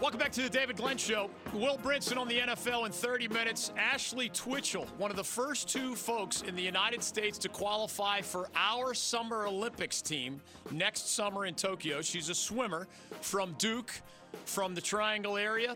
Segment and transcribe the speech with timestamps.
[0.00, 1.28] Welcome back to the David Glenn Show.
[1.52, 3.72] Will Brinson on the NFL in 30 minutes.
[3.76, 8.48] Ashley Twichell, one of the first two folks in the United States to qualify for
[8.54, 10.40] our Summer Olympics team
[10.70, 12.00] next summer in Tokyo.
[12.00, 12.86] She's a swimmer
[13.22, 13.92] from Duke,
[14.44, 15.74] from the Triangle area.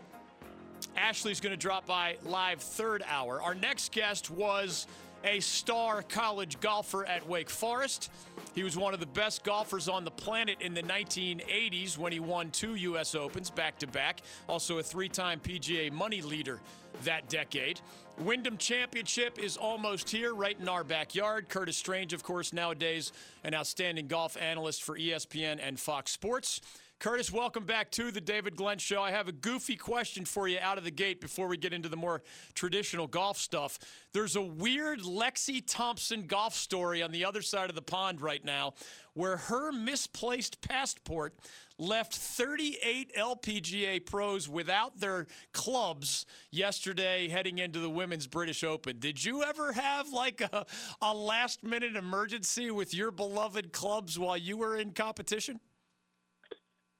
[0.95, 3.41] Ashley's going to drop by live third hour.
[3.41, 4.87] Our next guest was
[5.23, 8.11] a star college golfer at Wake Forest.
[8.53, 12.19] He was one of the best golfers on the planet in the 1980s when he
[12.19, 13.15] won two U.S.
[13.15, 14.21] Opens back to back.
[14.47, 16.59] Also, a three time PGA money leader
[17.03, 17.79] that decade.
[18.19, 21.49] Wyndham Championship is almost here, right in our backyard.
[21.49, 23.11] Curtis Strange, of course, nowadays
[23.43, 26.61] an outstanding golf analyst for ESPN and Fox Sports.
[27.03, 29.01] Curtis, welcome back to the David Glenn Show.
[29.01, 31.89] I have a goofy question for you out of the gate before we get into
[31.89, 33.77] the more traditional golf stuff.
[34.13, 38.43] There's a weird Lexi Thompson golf story on the other side of the pond right
[38.45, 38.75] now
[39.15, 41.35] where her misplaced passport
[41.77, 48.99] left 38 LPGA pros without their clubs yesterday heading into the Women's British Open.
[48.99, 50.65] Did you ever have like a,
[51.01, 55.59] a last minute emergency with your beloved clubs while you were in competition?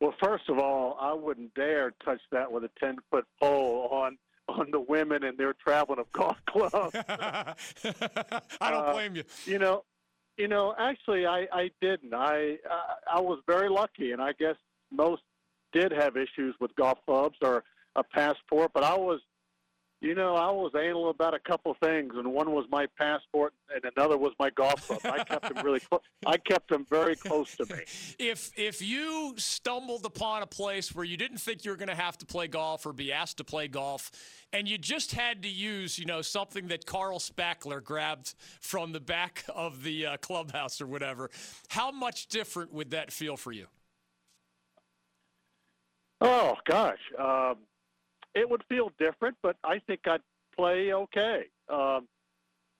[0.03, 4.17] Well, first of all, I wouldn't dare touch that with a ten foot pole on
[4.49, 6.93] on the women and their traveling of golf clubs.
[6.93, 7.55] I
[8.69, 9.23] don't uh, blame you.
[9.45, 9.85] You know,
[10.35, 12.13] you know, actually, I I didn't.
[12.13, 14.57] I I, I was very lucky, and I guess
[14.91, 15.21] most
[15.71, 17.63] did have issues with golf clubs or
[17.95, 19.21] a passport, but I was
[20.03, 23.83] you know, I was anal about a couple things, and one was my passport, and
[23.95, 24.99] another was my golf club.
[25.05, 26.01] I kept them really close.
[26.25, 27.83] I kept them very close to me.
[28.19, 31.95] If if you stumbled upon a place where you didn't think you were going to
[31.95, 34.11] have to play golf or be asked to play golf,
[34.51, 38.99] and you just had to use, you know, something that Carl Spackler grabbed from the
[38.99, 41.31] back of the uh, clubhouse or whatever,
[41.69, 43.67] how much different would that feel for you?
[46.19, 46.99] Oh gosh.
[47.17, 47.55] Um,
[48.35, 50.21] it would feel different, but I think I'd
[50.55, 51.45] play okay.
[51.69, 52.07] Um,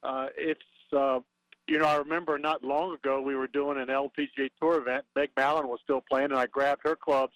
[0.04, 0.62] uh, it's
[0.96, 1.20] uh,
[1.68, 5.06] you know I remember not long ago we were doing an LPGA Tour event.
[5.16, 7.34] Meg Mallon was still playing, and I grabbed her clubs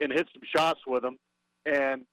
[0.00, 1.18] and hit some shots with them,
[1.66, 2.04] and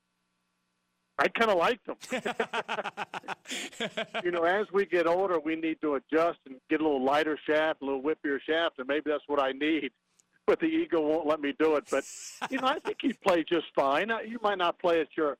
[1.18, 1.98] I kind of liked them.
[4.24, 7.38] you know, as we get older, we need to adjust and get a little lighter
[7.48, 9.92] shaft, a little whippier shaft, and maybe that's what I need
[10.46, 11.86] but the ego won't let me do it.
[11.90, 12.04] But
[12.50, 14.12] you know, I think he'd play just fine.
[14.28, 15.38] You might not play at your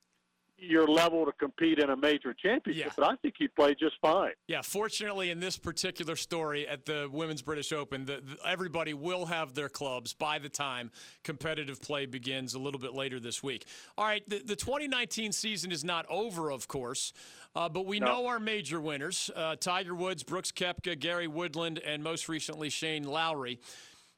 [0.58, 2.92] your level to compete in a major championship, yeah.
[2.96, 4.32] but I think he'd play just fine.
[4.48, 9.26] Yeah, fortunately, in this particular story at the Women's British Open, the, the, everybody will
[9.26, 10.92] have their clubs by the time
[11.24, 13.66] competitive play begins a little bit later this week.
[13.98, 17.12] All right, the, the 2019 season is not over, of course,
[17.56, 18.08] uh, but we no.
[18.08, 23.04] know our major winners uh, Tiger Woods, Brooks Koepka, Gary Woodland, and most recently Shane
[23.04, 23.60] Lowry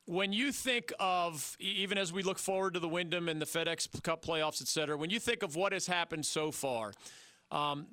[0.07, 4.01] when you think of even as we look forward to the Wyndham and the FedEx
[4.03, 6.93] Cup playoffs, et cetera, when you think of what has happened so far,
[7.51, 7.87] um,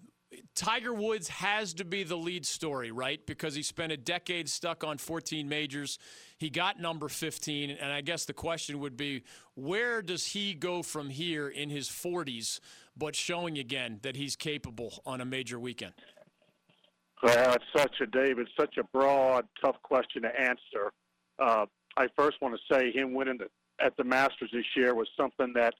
[0.54, 3.24] Tiger Woods has to be the lead story, right?
[3.26, 5.98] Because he spent a decade stuck on 14 majors.
[6.38, 9.22] He got number 15, and I guess the question would be,
[9.54, 12.60] where does he go from here in his 40s,
[12.96, 15.94] but showing again that he's capable on a major weekend?
[17.22, 20.92] Well, it's such a David, such a broad, tough question to answer.
[21.38, 23.48] Uh, I first want to say him winning the,
[23.84, 25.74] at the Masters this year was something that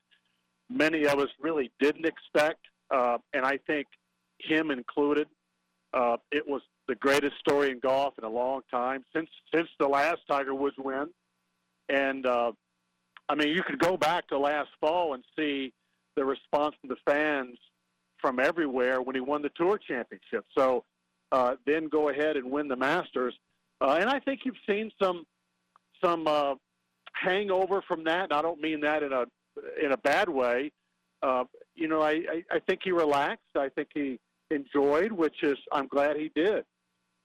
[0.70, 2.60] many of us really didn't expect,
[2.90, 3.86] uh, and I think
[4.38, 5.28] him included.
[5.92, 9.86] Uh, it was the greatest story in golf in a long time since since the
[9.86, 11.06] last Tiger Woods win,
[11.88, 12.52] and uh,
[13.28, 15.72] I mean you could go back to last fall and see
[16.16, 17.56] the response from the fans
[18.18, 20.44] from everywhere when he won the Tour Championship.
[20.56, 20.84] So
[21.30, 23.34] uh, then go ahead and win the Masters,
[23.80, 25.24] uh, and I think you've seen some
[26.02, 26.54] some uh,
[27.12, 28.24] hangover from that.
[28.24, 29.24] And I don't mean that in a
[29.82, 30.72] in a bad way.
[31.22, 31.44] Uh,
[31.74, 33.42] you know, I, I, I think he relaxed.
[33.56, 34.18] I think he
[34.50, 36.64] enjoyed, which is I'm glad he did.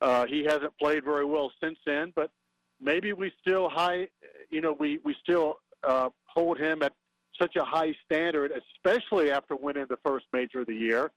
[0.02, 2.32] Uh, he hasn't played very well since then, but
[2.80, 4.08] maybe we still high.
[4.50, 6.94] You know, we we still uh, hold him at
[7.40, 11.12] such a high standard, especially after winning the first major of the year.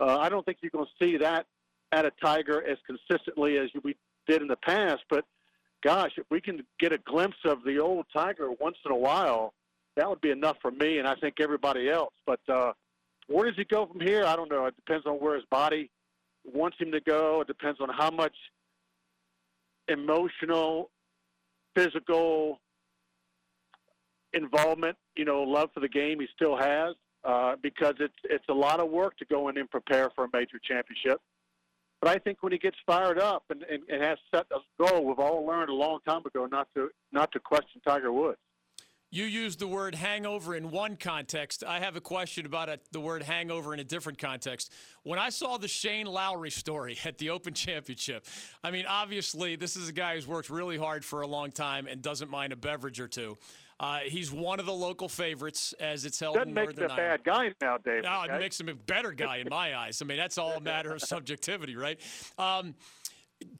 [0.00, 1.46] Uh, I don't think you're going to see that
[1.92, 3.96] at a Tiger as consistently as we
[4.26, 5.24] did in the past, but
[5.86, 9.54] gosh, if we can get a glimpse of the old Tiger once in a while,
[9.96, 12.12] that would be enough for me and I think everybody else.
[12.26, 12.72] But uh,
[13.28, 14.24] where does he go from here?
[14.24, 14.66] I don't know.
[14.66, 15.88] It depends on where his body
[16.44, 17.40] wants him to go.
[17.42, 18.34] It depends on how much
[19.86, 20.90] emotional,
[21.76, 22.60] physical
[24.32, 26.96] involvement, you know, love for the game he still has.
[27.24, 30.28] Uh, because it's it's a lot of work to go in and prepare for a
[30.32, 31.20] major championship.
[32.00, 35.04] But I think when he gets fired up and, and, and has set a goal,
[35.04, 38.38] we've all learned a long time ago not to not to question Tiger Woods.
[39.10, 41.62] You used the word hangover in one context.
[41.64, 44.72] I have a question about a, the word hangover in a different context.
[45.04, 48.26] When I saw the Shane Lowry story at the Open Championship,
[48.64, 51.86] I mean, obviously, this is a guy who's worked really hard for a long time
[51.86, 53.38] and doesn't mind a beverage or two.
[53.78, 56.90] Uh, he's one of the local favorites as it's held Doesn't in make Northern him
[56.90, 58.04] a bad guy now, Dave.
[58.04, 58.34] No, okay?
[58.34, 60.00] it makes him a better guy in my eyes.
[60.00, 62.00] I mean, that's all a matter of subjectivity, right?
[62.38, 62.74] Um,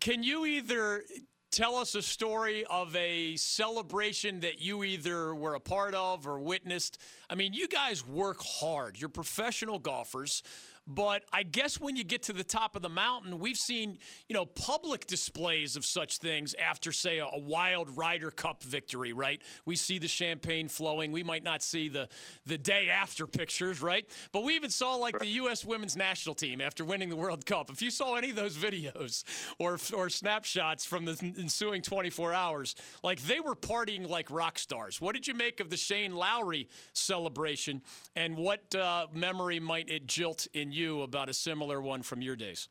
[0.01, 1.05] can you either
[1.51, 6.39] tell us a story of a celebration that you either were a part of or
[6.39, 6.99] witnessed.
[7.31, 9.01] I mean, you guys work hard.
[9.01, 10.43] You're professional golfers.
[10.87, 13.99] But I guess when you get to the top of the mountain, we've seen,
[14.29, 19.41] you know, public displays of such things after, say, a, wild Ryder Cup victory, right?
[19.65, 21.13] We see the champagne flowing.
[21.13, 22.09] We might not see the
[22.45, 24.09] the day after pictures, right?
[24.33, 25.65] But we even saw like the U.S.
[25.65, 27.71] women's national team after winning the World Cup.
[27.71, 29.25] If you saw any of those videos
[29.59, 35.01] or or snapshots from the ensuing 24 hours, like they were partying like rock stars.
[35.01, 37.83] What did you make of the Shane Lowry celebration,
[38.15, 42.37] and what uh, memory might it jilt in you about a similar one from your
[42.37, 42.69] days?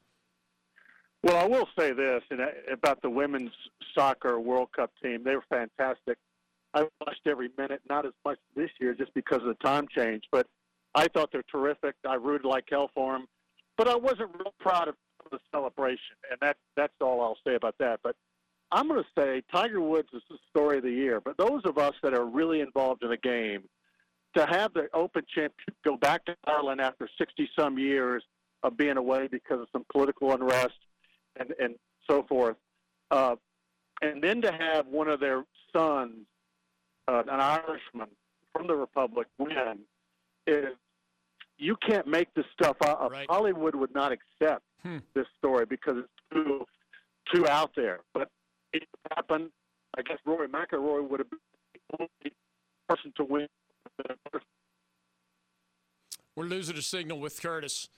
[1.23, 2.21] Well, I will say this
[2.71, 3.51] about the women's
[3.97, 5.23] soccer World Cup team.
[5.23, 6.17] They were fantastic.
[6.73, 10.23] I watched every minute, not as much this year just because of the time change,
[10.31, 10.45] but
[10.93, 11.95] I thought they're terrific.
[12.07, 13.25] I rooted like hell for them,
[13.77, 14.95] but I wasn't real proud of
[15.31, 18.01] the celebration, and that that's all I'll say about that.
[18.03, 18.15] But
[18.71, 21.21] I'm going to say Tiger Woods is the story of the year.
[21.21, 23.63] But those of us that are really involved in the game,
[24.35, 28.23] to have the Open Championship go back to Ireland after 60 some years
[28.63, 30.73] of being away because of some political unrest
[31.39, 31.75] and, and
[32.09, 32.57] so forth,
[33.11, 33.35] uh,
[34.01, 35.43] and then to have one of their
[35.73, 36.25] sons,
[37.07, 38.09] uh, an Irishman
[38.53, 39.79] from the Republic, win
[40.47, 40.75] is
[41.57, 43.11] you can't make this stuff up.
[43.11, 43.27] Right.
[43.29, 44.97] Hollywood would not accept hmm.
[45.13, 46.65] this story because it's too
[47.33, 47.99] too out there.
[48.13, 48.29] But
[48.73, 48.83] it
[49.15, 49.49] happened.
[49.97, 51.39] I guess Rory McIlroy would have been
[51.73, 52.35] the only
[52.89, 53.47] person to win
[56.35, 57.89] we're losing a signal with Curtis.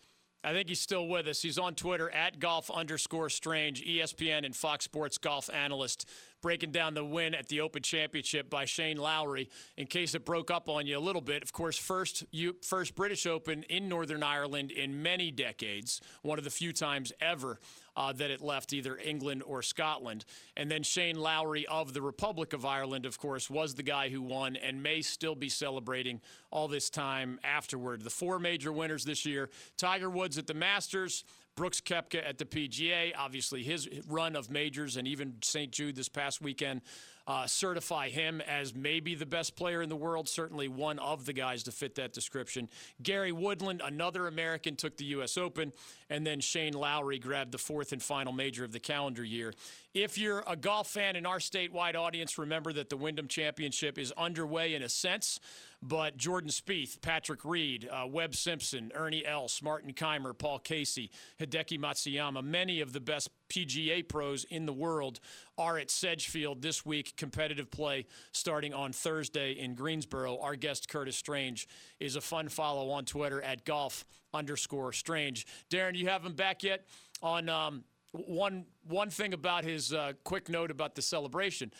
[0.43, 1.41] I think he's still with us.
[1.41, 6.07] He's on Twitter at golf underscore strange, ESPN and Fox Sports golf analyst,
[6.47, 9.49] breaking down the win at the Open Championship by Shane Lowry.
[9.75, 12.95] In case it broke up on you a little bit, of course, first you, first
[12.95, 17.59] British Open in Northern Ireland in many decades, one of the few times ever
[17.97, 20.23] uh, that it left either England or Scotland.
[20.55, 24.21] And then Shane Lowry of the Republic of Ireland, of course, was the guy who
[24.21, 28.03] won and may still be celebrating all this time afterward.
[28.03, 31.25] The four major winners this year Tiger Woods at the Masters,
[31.57, 35.71] Brooks Koepka at the PGA, obviously his run of majors and even St.
[35.71, 36.81] Jude this past weekend
[37.27, 41.33] uh, certify him as maybe the best player in the world, certainly one of the
[41.33, 42.69] guys to fit that description.
[43.03, 45.37] Gary Woodland, another American, took the U.S.
[45.37, 45.73] Open,
[46.09, 49.53] and then Shane Lowry grabbed the fourth and final major of the calendar year.
[49.99, 54.13] If you're a golf fan in our statewide audience, remember that the Wyndham Championship is
[54.15, 55.39] underway in a sense.
[55.81, 61.09] But Jordan Spieth, Patrick Reed, uh, Webb Simpson, Ernie Els, Martin Kaymer, Paul Casey,
[61.39, 65.19] Hideki Matsuyama, many of the best PGA pros in the world
[65.57, 67.15] are at Sedgefield this week.
[67.17, 70.37] Competitive play starting on Thursday in Greensboro.
[70.37, 71.67] Our guest Curtis Strange
[71.99, 75.47] is a fun follow on Twitter at golf underscore strange.
[75.71, 76.85] Darren, you have him back yet
[77.23, 77.83] on um,
[78.25, 81.71] one one thing about his uh, quick note about the celebration.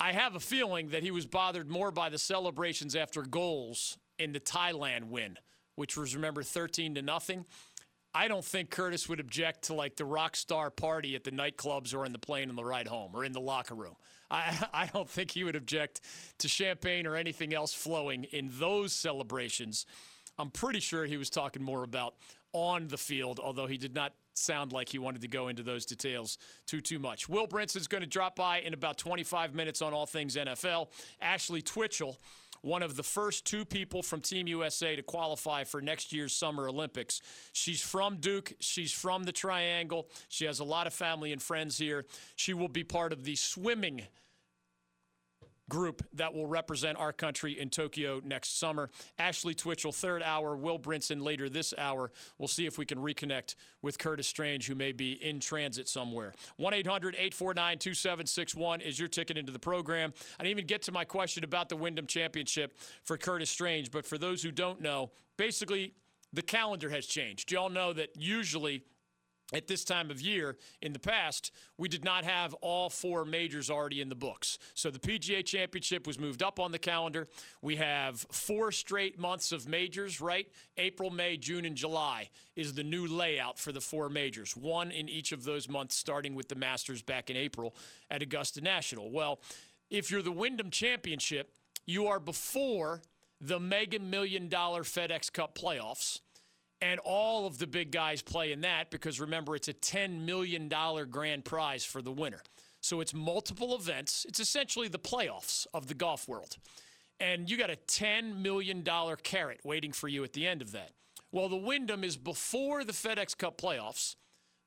[0.00, 4.32] I have a feeling that he was bothered more by the celebrations after goals in
[4.32, 5.38] the Thailand win,
[5.76, 7.44] which was remember 13 to nothing.
[8.14, 11.94] I don't think Curtis would object to like the rock star party at the nightclubs
[11.94, 13.94] or in the plane on the ride home or in the locker room.
[14.30, 16.00] I, I don't think he would object
[16.38, 19.86] to champagne or anything else flowing in those celebrations.
[20.38, 22.14] I'm pretty sure he was talking more about
[22.52, 25.86] on the field, although he did not sound like he wanted to go into those
[25.86, 27.28] details too too much.
[27.28, 30.88] Will Brinson's going to drop by in about 25 minutes on all things NFL.
[31.20, 32.16] Ashley Twichell,
[32.64, 36.68] one of the first two people from Team USA to qualify for next year's Summer
[36.68, 37.20] Olympics.
[37.52, 38.54] She's from Duke.
[38.58, 40.08] She's from the Triangle.
[40.28, 42.06] She has a lot of family and friends here.
[42.36, 44.02] She will be part of the swimming
[45.68, 48.90] group that will represent our country in Tokyo next summer.
[49.18, 50.56] Ashley Twichell, third hour.
[50.56, 52.10] Will Brinson later this hour.
[52.38, 56.32] We'll see if we can reconnect with Curtis Strange, who may be in transit somewhere.
[56.56, 60.12] 1 800 849 2761 is your ticket into the program.
[60.38, 64.04] I didn't even get to my question about the Wyndham Championship for Curtis Strange, but
[64.04, 65.94] for those who don't know, basically,
[66.32, 67.52] the calendar has changed.
[67.52, 68.82] You all know that usually
[69.54, 73.70] at this time of year in the past, we did not have all four majors
[73.70, 74.58] already in the books.
[74.74, 77.28] So the PGA Championship was moved up on the calendar.
[77.62, 80.48] We have four straight months of majors, right?
[80.76, 85.08] April, May, June, and July is the new layout for the four majors, one in
[85.08, 87.74] each of those months, starting with the Masters back in April
[88.10, 89.10] at Augusta National.
[89.10, 89.40] Well,
[89.88, 91.54] if you're the Wyndham Championship,
[91.86, 93.02] you are before
[93.40, 96.20] the mega million dollar FedEx Cup playoffs.
[96.84, 100.70] And all of the big guys play in that because remember, it's a $10 million
[101.08, 102.42] grand prize for the winner.
[102.82, 104.26] So it's multiple events.
[104.28, 106.58] It's essentially the playoffs of the golf world.
[107.18, 108.84] And you got a $10 million
[109.22, 110.90] carrot waiting for you at the end of that.
[111.32, 114.16] Well, the Wyndham is before the FedEx Cup playoffs,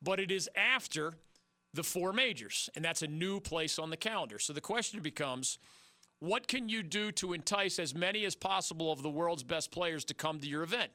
[0.02, 1.14] but it is after
[1.76, 2.68] the four majors.
[2.76, 4.40] And that's a new place on the calendar.
[4.40, 5.60] So the question becomes
[6.18, 10.04] what can you do to entice as many as possible of the world's best players
[10.06, 10.90] to come to your event?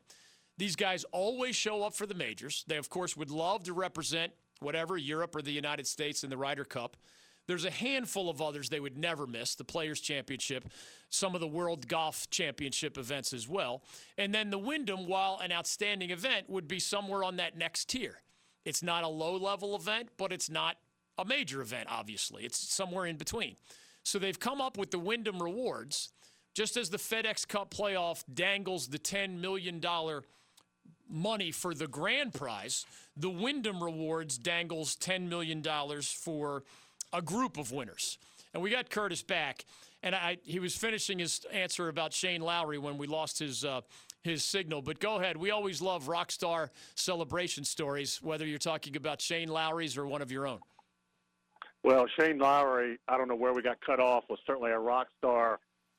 [0.58, 2.64] These guys always show up for the majors.
[2.66, 6.36] They, of course, would love to represent whatever, Europe or the United States in the
[6.36, 6.96] Ryder Cup.
[7.48, 10.68] There's a handful of others they would never miss the Players' Championship,
[11.08, 13.82] some of the World Golf Championship events as well.
[14.16, 18.22] And then the Wyndham, while an outstanding event, would be somewhere on that next tier.
[18.64, 20.76] It's not a low level event, but it's not
[21.18, 22.44] a major event, obviously.
[22.44, 23.56] It's somewhere in between.
[24.04, 26.10] So they've come up with the Wyndham Rewards,
[26.54, 29.80] just as the FedEx Cup playoff dangles the $10 million
[31.12, 35.62] money for the grand prize, the Wyndham Rewards dangles $10 million
[36.02, 36.64] for
[37.12, 38.18] a group of winners.
[38.54, 39.64] And we got Curtis back,
[40.02, 43.64] and I, he was finishing his answer about Shane Lowry when we lost his.
[43.64, 43.82] Uh,
[44.24, 44.82] his signal.
[44.82, 45.36] But go ahead.
[45.36, 50.22] We always love rock star celebration stories, whether you're talking about Shane Lowry's or one
[50.22, 50.60] of your own.
[51.84, 55.08] Well, Shane Lowry, I don't know where we got cut off, was certainly a rock
[55.18, 55.58] star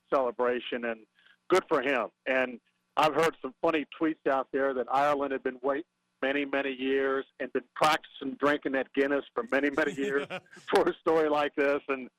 [0.10, 1.02] celebration, and
[1.50, 2.08] good for him.
[2.26, 2.60] And
[2.96, 5.84] I've heard some funny tweets out there that Ireland had been waiting
[6.22, 10.26] many, many years and been practicing drinking that Guinness for many, many years
[10.74, 11.82] for a story like this.
[11.90, 12.10] And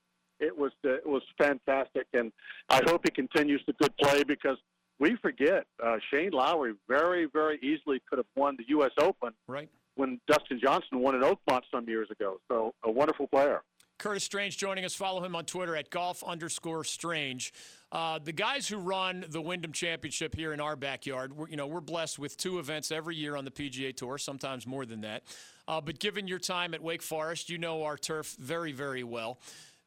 [0.41, 2.07] it was it was fantastic.
[2.13, 2.33] And
[2.69, 4.59] I hope he continues to good play because
[4.99, 8.93] we forget uh, Shane Lowry very, very easily could have won the U.S.
[9.01, 9.31] Open.
[9.49, 9.69] Right.
[9.97, 12.39] When Dustin Johnson won in Oakmont some years ago.
[12.51, 13.63] So a wonderful player.
[13.99, 14.95] Curtis Strange joining us.
[14.95, 17.53] Follow him on Twitter at golf underscore strange.
[17.95, 21.69] Uh, the guys who run the Wyndham Championship here in our backyard, we're, you know,
[21.69, 25.23] we're blessed with two events every year on the PGA Tour, sometimes more than that.
[25.69, 29.39] Uh, but given your time at Wake Forest, you know our turf very, very well.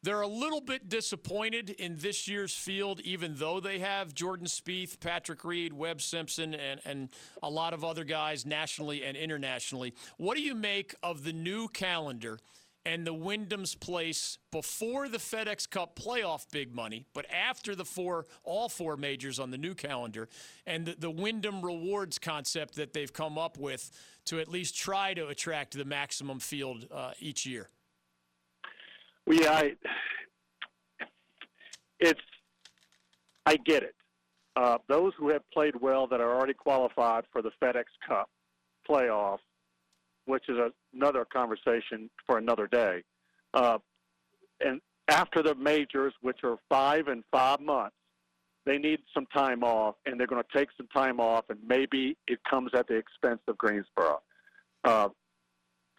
[0.04, 5.02] They're a little bit disappointed in this year's field, even though they have Jordan Spieth,
[5.02, 7.10] Patrick Reed, Webb Simpson, and, and
[7.44, 9.94] a lot of other guys nationally and internationally.
[10.16, 12.40] What do you make of the new calendar
[12.88, 18.28] and the Wyndham's place before the FedEx Cup playoff big money, but after the four,
[18.46, 20.30] all four majors on the new calendar,
[20.66, 23.92] and the, the Wyndham rewards concept that they've come up with
[24.26, 27.68] to at least try to attract the maximum field uh, each year?
[29.26, 29.76] Well, yeah, I,
[32.00, 32.22] it's,
[33.46, 33.96] I get it.
[34.56, 38.30] Uh, those who have played well that are already qualified for the FedEx Cup
[38.90, 39.40] playoff
[40.28, 43.04] which is a, another conversation for another day.
[43.54, 43.78] Uh,
[44.60, 47.96] and after the majors, which are five and five months,
[48.66, 52.18] they need some time off, and they're going to take some time off, and maybe
[52.28, 54.22] it comes at the expense of Greensboro.
[54.84, 55.10] Uh,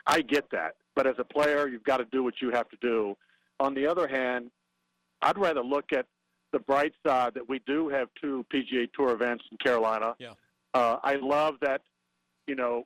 [0.06, 2.76] I get that, but as a player, you've got to do what you have to
[2.82, 3.16] do.
[3.60, 4.50] On the other hand,
[5.22, 6.06] I'd rather look at
[6.52, 10.14] the bright side that we do have two PGA Tour events in Carolina.
[10.18, 10.32] Yeah.
[10.74, 11.82] Uh, I love that,
[12.46, 12.84] you know,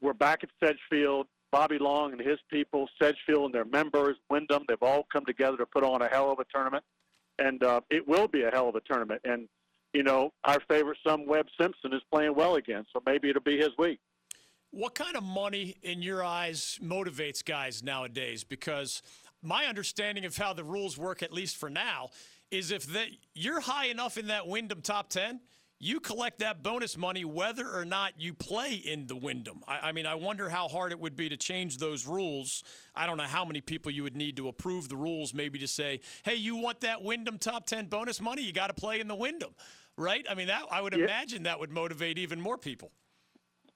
[0.00, 1.26] we're back at Sedgefield.
[1.52, 5.66] Bobby Long and his people, Sedgefield and their members, Wyndham, they've all come together to
[5.66, 6.84] put on a hell of a tournament.
[7.38, 9.20] And uh, it will be a hell of a tournament.
[9.24, 9.48] And,
[9.92, 12.84] you know, our favorite son, Webb Simpson, is playing well again.
[12.92, 14.00] So maybe it'll be his week.
[14.70, 18.44] What kind of money, in your eyes, motivates guys nowadays?
[18.44, 19.02] Because
[19.42, 22.10] my understanding of how the rules work, at least for now,
[22.50, 25.40] is if they, you're high enough in that Wyndham top 10,
[25.78, 29.62] you collect that bonus money whether or not you play in the Wyndham.
[29.68, 32.64] I, I, mean, I wonder how hard it would be to change those rules.
[32.94, 35.68] I don't know how many people you would need to approve the rules, maybe to
[35.68, 38.42] say, hey, you want that Wyndham top 10 bonus money?
[38.42, 39.54] You got to play in the Wyndham,
[39.98, 40.24] right?
[40.28, 41.04] I mean, that I would yeah.
[41.04, 42.90] imagine that would motivate even more people.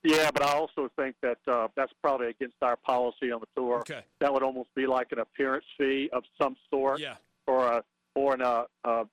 [0.02, 3.80] Yeah, but I also think that uh, that's probably against our policy on the tour.
[3.80, 4.00] Okay.
[4.21, 7.00] That would almost be like an appearance fee of some sort.
[7.00, 7.16] Yeah.
[7.47, 9.04] Or a or an uh, uh,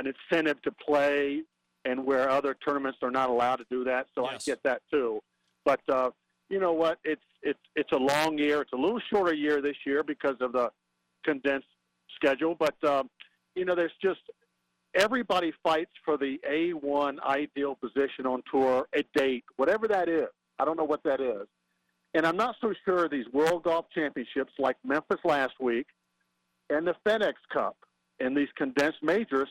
[0.00, 1.42] an incentive to play
[1.86, 4.06] and where other tournaments are not allowed to do that.
[4.14, 4.46] So yes.
[4.46, 5.20] I get that too.
[5.64, 6.10] But uh,
[6.50, 6.98] you know what?
[7.04, 8.60] It's it's it's a long year.
[8.60, 10.70] It's a little shorter year this year because of the
[11.24, 11.68] condensed
[12.14, 12.56] schedule.
[12.58, 13.08] But um,
[13.54, 14.20] you know, there's just
[14.94, 20.28] everybody fights for the A1 ideal position on tour, a date, whatever that is.
[20.58, 21.46] I don't know what that is.
[22.14, 25.86] And I'm not so sure these World Golf Championships like Memphis last week
[26.70, 27.76] and the FedEx Cup
[28.20, 29.48] and these condensed majors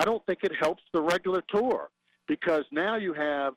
[0.00, 1.90] I don't think it helps the regular tour
[2.26, 3.52] because now you have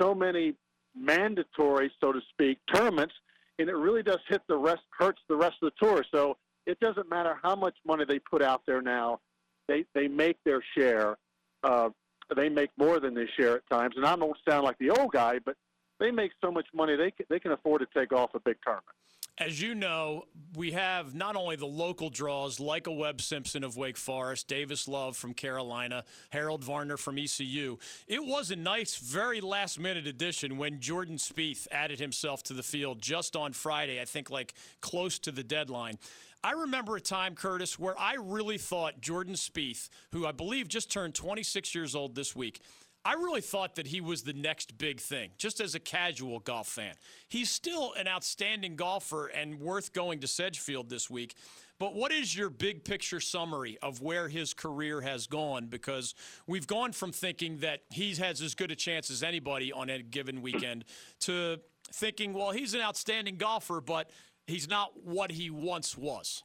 [0.00, 0.54] so many
[0.96, 3.12] mandatory, so to speak, tournaments,
[3.58, 6.02] and it really does hit the rest, hurts the rest of the tour.
[6.10, 9.20] So it doesn't matter how much money they put out there now.
[9.68, 11.18] they they make their share.
[11.62, 11.90] Uh,
[12.34, 15.12] they make more than they share at times, and I don't sound like the old
[15.12, 15.56] guy, but
[16.00, 18.56] they make so much money they can, they can afford to take off a big
[18.64, 18.96] tournament.
[19.38, 20.24] As you know,
[20.56, 24.86] we have not only the local draws like a Webb Simpson of Wake Forest, Davis
[24.86, 27.78] Love from Carolina, Harold Varner from ECU.
[28.06, 32.62] It was a nice, very last minute addition when Jordan Spieth added himself to the
[32.62, 35.98] field just on Friday, I think like close to the deadline.
[36.44, 40.90] I remember a time, Curtis, where I really thought Jordan Spieth, who I believe just
[40.92, 42.60] turned 26 years old this week,
[43.04, 46.68] I really thought that he was the next big thing, just as a casual golf
[46.68, 46.94] fan.
[47.28, 51.34] He's still an outstanding golfer and worth going to Sedgefield this week.
[51.80, 55.66] But what is your big picture summary of where his career has gone?
[55.66, 56.14] Because
[56.46, 60.00] we've gone from thinking that he has as good a chance as anybody on a
[60.00, 60.84] given weekend
[61.20, 61.58] to
[61.92, 64.10] thinking, well, he's an outstanding golfer, but
[64.46, 66.44] he's not what he once was.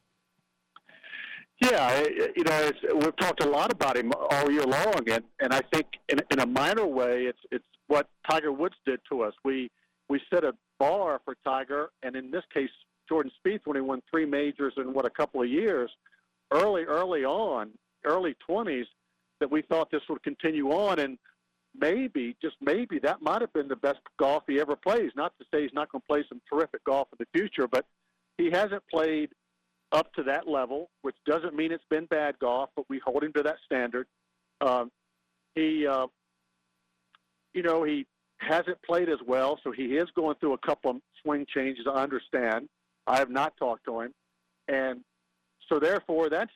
[1.60, 2.04] Yeah,
[2.36, 5.88] you know, we've talked a lot about him all year long, and, and I think
[6.08, 9.34] in, in a minor way, it's it's what Tiger Woods did to us.
[9.44, 9.72] We
[10.08, 12.70] we set a bar for Tiger, and in this case,
[13.10, 15.90] Jordan Spieth, when he won three majors in what a couple of years,
[16.52, 17.72] early early on,
[18.06, 18.86] early twenties,
[19.40, 21.18] that we thought this would continue on, and
[21.76, 25.10] maybe just maybe that might have been the best golf he ever plays.
[25.16, 27.86] Not to say he's not going to play some terrific golf in the future, but
[28.38, 29.30] he hasn't played
[29.92, 33.34] up to that level, which doesn't mean it's been bad golf, but we hold him
[33.34, 34.08] to that standard.
[34.62, 34.92] Um,
[35.56, 36.08] he, uh,
[37.54, 38.06] you know, he
[38.40, 41.86] hasn't played as well, so he is going through a couple of swing changes.
[41.88, 42.68] I understand.
[43.08, 44.14] I have not talked to him,
[44.68, 45.02] and
[45.70, 46.52] so therefore that's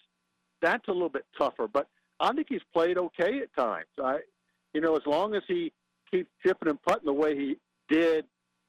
[0.62, 1.68] that's a little bit tougher.
[1.68, 1.88] But
[2.20, 3.88] I think he's played okay at times.
[4.04, 4.20] I,
[4.74, 5.72] you know, as long as he
[6.12, 7.58] keeps chipping and putting the way he
[7.90, 8.26] did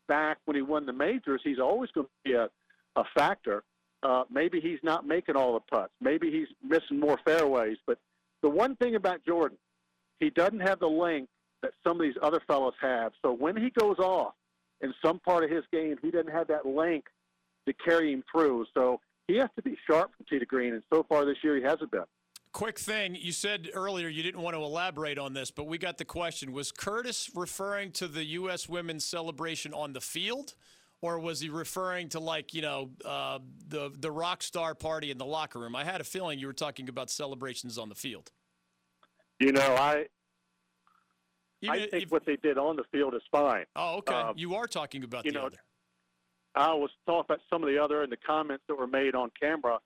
[0.09, 2.49] back when he won the majors, he's always going to be a,
[2.97, 3.63] a factor.
[4.03, 5.93] Uh, maybe he's not making all the putts.
[6.01, 7.79] Maybe he's missing more fairways.
[7.87, 7.99] But
[8.43, 9.59] the one thing about Jordan,
[10.19, 11.31] he doesn't have the length
[11.63, 13.13] that some of these other fellows have.
[13.23, 14.35] So when he goes off
[14.81, 17.09] in some part of his game, he doesn't have that length
[17.67, 18.67] to carry him through.
[18.75, 21.57] So he has to be sharp from tee to green, and so far this year
[21.57, 22.05] he hasn't been.
[22.53, 25.97] Quick thing, you said earlier you didn't want to elaborate on this, but we got
[25.97, 26.53] the question.
[26.53, 28.69] Was Curtis referring to the U.S.
[28.69, 30.55] women's celebration on the field?
[31.03, 35.19] Or was he referring to like you know uh, the the rock star party in
[35.19, 35.77] the locker room?
[35.77, 38.31] I had a feeling you were talking about celebrations on the field.
[39.41, 40.07] You know, I
[41.61, 43.65] Even I think if, what they did on the field is fine.
[43.77, 44.15] Oh, okay.
[44.15, 45.59] Um, you are talking about you the know, other.
[46.55, 49.31] I was talking about some of the other and the comments that were made on
[49.41, 49.79] camera.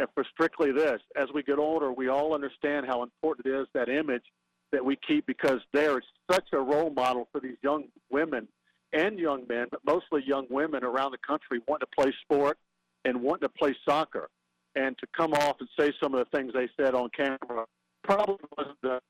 [0.00, 3.66] And for strictly this, as we get older, we all understand how important it is
[3.74, 4.22] that image
[4.70, 8.46] that we keep because they're such a role model for these young women
[8.92, 12.58] and young men, but mostly young women around the country want to play sport
[13.04, 14.28] and want to play soccer.
[14.74, 17.64] And to come off and say some of the things they said on camera
[18.04, 19.00] probably wasn't the,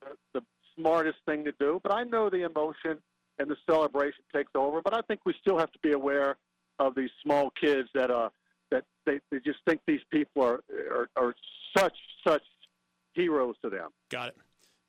[0.00, 0.42] the, the
[0.76, 1.80] smartest thing to do.
[1.82, 2.98] But I know the emotion
[3.38, 4.80] and the celebration takes over.
[4.82, 6.36] But I think we still have to be aware
[6.78, 8.30] of these small kids that uh
[8.70, 11.34] that they, they just think these people are, are are
[11.76, 12.42] such such
[13.12, 13.90] heroes to them.
[14.10, 14.36] Got it.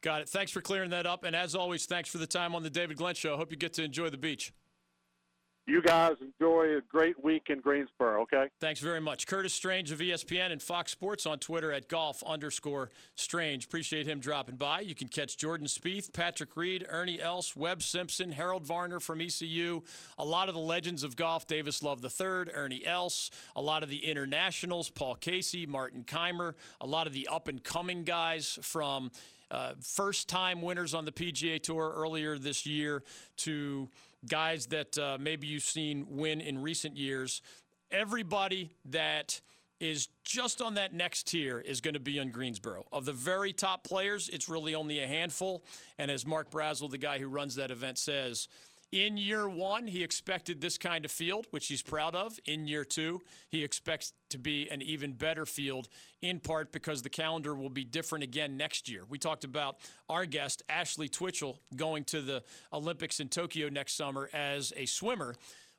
[0.01, 0.29] Got it.
[0.29, 1.23] Thanks for clearing that up.
[1.23, 3.37] And as always, thanks for the time on the David Glenn Show.
[3.37, 4.51] Hope you get to enjoy the beach.
[5.67, 8.47] You guys enjoy a great week in Greensboro, okay?
[8.59, 9.27] Thanks very much.
[9.27, 13.65] Curtis Strange of ESPN and Fox Sports on Twitter at golf underscore strange.
[13.65, 14.79] Appreciate him dropping by.
[14.79, 19.83] You can catch Jordan Spieth, Patrick Reed, Ernie Els, Webb Simpson, Harold Varner from ECU,
[20.17, 23.89] a lot of the legends of golf, Davis Love III, Ernie Els, a lot of
[23.89, 29.11] the internationals, Paul Casey, Martin Kaymer, a lot of the up and coming guys from
[29.51, 33.03] uh, first time winners on the PGA Tour earlier this year
[33.37, 33.89] to
[34.27, 37.41] guys that uh, maybe you've seen win in recent years.
[37.91, 39.41] Everybody that
[39.81, 42.85] is just on that next tier is going to be in Greensboro.
[42.91, 45.63] Of the very top players, it's really only a handful.
[45.97, 48.47] And as Mark Brazil, the guy who runs that event, says,
[48.91, 52.37] in year one, he expected this kind of field, which he's proud of.
[52.45, 55.87] In year two, he expects to be an even better field,
[56.21, 59.03] in part because the calendar will be different again next year.
[59.07, 59.77] We talked about
[60.09, 65.35] our guest, Ashley Twichell, going to the Olympics in Tokyo next summer as a swimmer.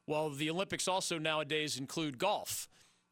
[0.07, 2.67] Well, the Olympics also nowadays include golf.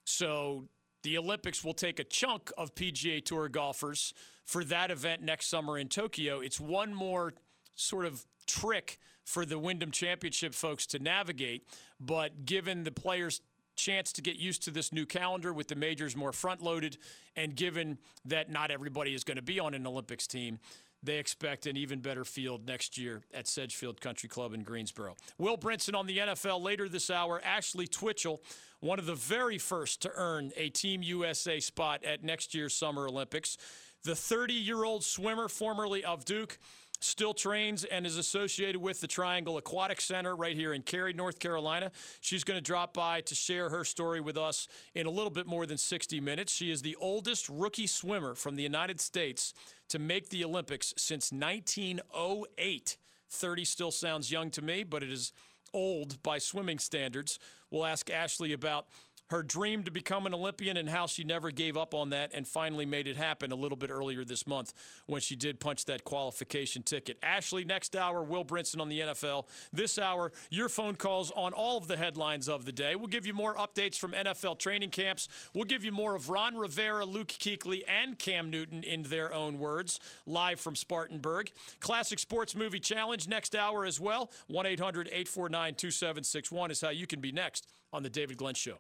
[0.05, 0.65] So
[1.03, 5.79] the Olympics will take a chunk of PGA Tour golfers for that event next summer
[5.79, 6.41] in Tokyo.
[6.41, 7.35] It's one more
[7.77, 8.99] sort of trick
[9.31, 11.67] for the Wyndham Championship folks to navigate.
[12.01, 13.41] But given the players'
[13.77, 16.99] chance to get used to this new calendar with the majors more front loaded,
[17.37, 20.59] and given that not everybody is going to be on an Olympics team,
[21.03, 25.17] they expect an even better field next year at Sedgefield Country Club in Greensboro.
[25.39, 27.41] Will Brinson on the NFL later this hour.
[27.43, 28.39] Ashley Twichell,
[28.81, 33.07] one of the very first to earn a Team USA spot at next year's Summer
[33.07, 33.57] Olympics.
[34.03, 36.59] The 30 year old swimmer, formerly of Duke,
[37.01, 41.39] still trains and is associated with the Triangle Aquatic Center right here in Cary, North
[41.39, 41.91] Carolina.
[42.21, 45.47] She's going to drop by to share her story with us in a little bit
[45.47, 46.53] more than 60 minutes.
[46.53, 49.55] She is the oldest rookie swimmer from the United States
[49.89, 52.97] to make the Olympics since 1908.
[53.31, 55.33] 30 still sounds young to me, but it is
[55.73, 57.39] old by swimming standards.
[57.71, 58.87] We'll ask Ashley about
[59.31, 62.47] her dream to become an Olympian and how she never gave up on that and
[62.47, 64.75] finally made it happen a little bit earlier this month
[65.07, 67.17] when she did punch that qualification ticket.
[67.23, 69.47] Ashley, next hour, Will Brinson on the NFL.
[69.73, 72.97] This hour, your phone calls on all of the headlines of the day.
[72.97, 75.29] We'll give you more updates from NFL training camps.
[75.55, 79.59] We'll give you more of Ron Rivera, Luke Kuechly, and Cam Newton in their own
[79.59, 81.53] words, live from Spartanburg.
[81.79, 84.31] Classic Sports Movie Challenge next hour as well.
[84.49, 88.79] 1 800 849 2761 is how you can be next on The David Glenn Show.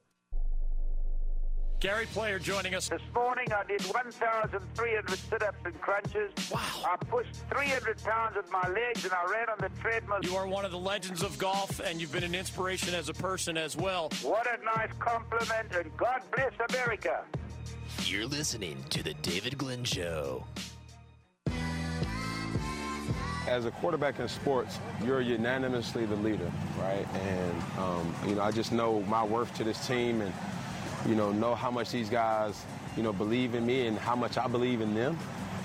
[1.80, 2.90] Gary Player joining us.
[2.90, 6.30] This morning I did 1,300 sit-ups and crunches.
[6.52, 6.60] Wow.
[6.84, 10.18] I pushed 300 pounds with my legs and I ran on the treadmill.
[10.22, 13.14] You are one of the legends of golf, and you've been an inspiration as a
[13.14, 14.10] person as well.
[14.20, 17.24] What a nice compliment, and God bless America.
[18.04, 20.44] You're listening to The David Glenn Show.
[23.48, 27.06] As a quarterback in sports, you're unanimously the leader, right?
[27.14, 30.32] And, um, you know, I just know my worth to this team and,
[31.06, 32.64] you know, know how much these guys,
[32.96, 35.18] you know, believe in me and how much I believe in them.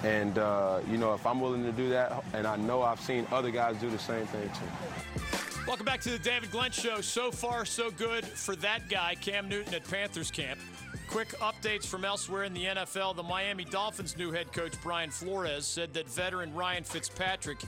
[0.03, 3.25] And, uh, you know, if I'm willing to do that, and I know I've seen
[3.31, 5.65] other guys do the same thing too.
[5.67, 7.01] Welcome back to the David Glenn Show.
[7.01, 10.59] So far, so good for that guy, Cam Newton at Panthers camp.
[11.07, 13.15] Quick updates from elsewhere in the NFL.
[13.15, 17.63] The Miami Dolphins' new head coach, Brian Flores, said that veteran Ryan Fitzpatrick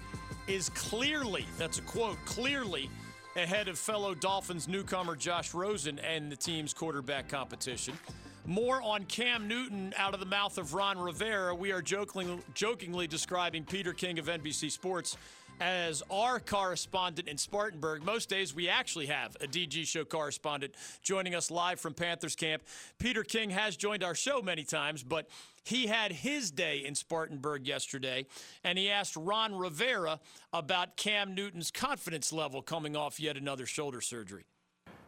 [0.48, 2.90] is clearly, that's a quote, clearly
[3.38, 7.98] ahead of fellow Dolphins newcomer Josh Rosen and the team's quarterback competition.
[8.46, 11.54] More on Cam Newton out of the mouth of Ron Rivera.
[11.54, 15.18] We are jokingly, jokingly describing Peter King of NBC Sports
[15.60, 18.04] as our correspondent in Spartanburg.
[18.04, 22.64] Most days we actually have a DG show correspondent joining us live from Panthers camp.
[23.00, 25.28] Peter King has joined our show many times, but
[25.64, 28.26] he had his day in Spartanburg yesterday,
[28.64, 30.20] and he asked Ron Rivera
[30.54, 34.46] about Cam Newton's confidence level coming off yet another shoulder surgery.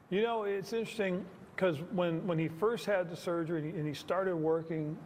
[0.09, 1.23] You know, it's interesting
[1.55, 4.97] because when, when he first had the surgery and he started working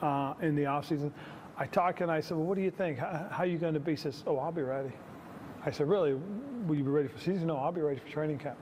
[0.00, 1.10] uh, in the offseason,
[1.56, 2.98] I talked and I said, Well, what do you think?
[2.98, 3.92] How, how are you going to be?
[3.92, 4.92] He says, Oh, I'll be ready.
[5.64, 6.14] I said, Really?
[6.66, 7.46] Will you be ready for season?
[7.46, 8.58] No, I'll be ready for training camp.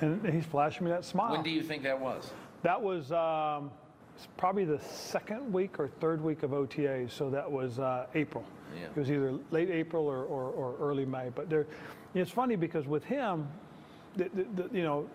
[0.00, 1.32] And he's flashing me that smile.
[1.32, 2.30] When do you think that was?
[2.62, 3.70] That was um,
[4.36, 8.44] probably the second week or third week of OTAs, so that was uh, April.
[8.76, 8.86] Yeah.
[8.86, 11.30] It was either late April or, or, or early May.
[11.34, 11.66] But there,
[12.14, 13.48] it's funny because with him,
[14.16, 15.08] the, the, the, you know,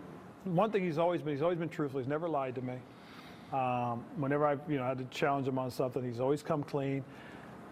[0.45, 1.99] one thing he's always been, he's always been truthful.
[1.99, 2.75] He's never lied to me.
[3.53, 7.03] Um, whenever I, you know, had to challenge him on something, he's always come clean.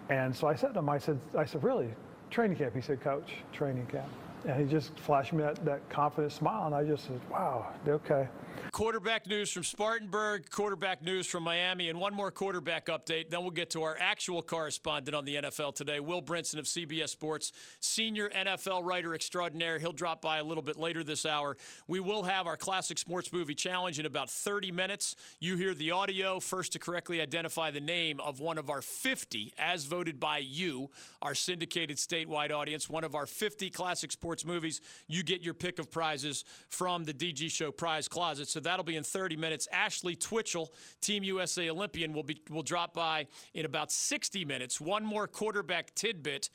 [0.10, 1.90] And so I said to him, I said, I said, really,
[2.30, 2.76] training camp?
[2.76, 4.08] He said, Coach, training camp.
[4.48, 8.28] And he just flashed me that, that confident smile, and I just said, wow, okay.
[8.72, 13.30] Quarterback news from Spartanburg, quarterback news from Miami, and one more quarterback update.
[13.30, 17.10] Then we'll get to our actual correspondent on the NFL today, Will Brinson of CBS
[17.10, 19.78] Sports, senior NFL writer extraordinaire.
[19.78, 21.58] He'll drop by a little bit later this hour.
[21.88, 25.18] We will have our classic sports movie challenge in about 30 minutes.
[25.40, 29.54] You hear the audio first to correctly identify the name of one of our 50,
[29.60, 30.90] as voted by you,
[31.22, 34.80] our syndicated statewide audience, one of our 50 classic sports movies.
[35.08, 38.41] You get your pick of prizes from the DG Show prize closet.
[38.50, 39.68] So that'll be in 30 minutes.
[39.72, 40.70] Ashley Twichell,
[41.02, 44.80] Team USA Olympian, will be will drop by in about 60 minutes.
[44.82, 46.50] One more quarterback tidbit.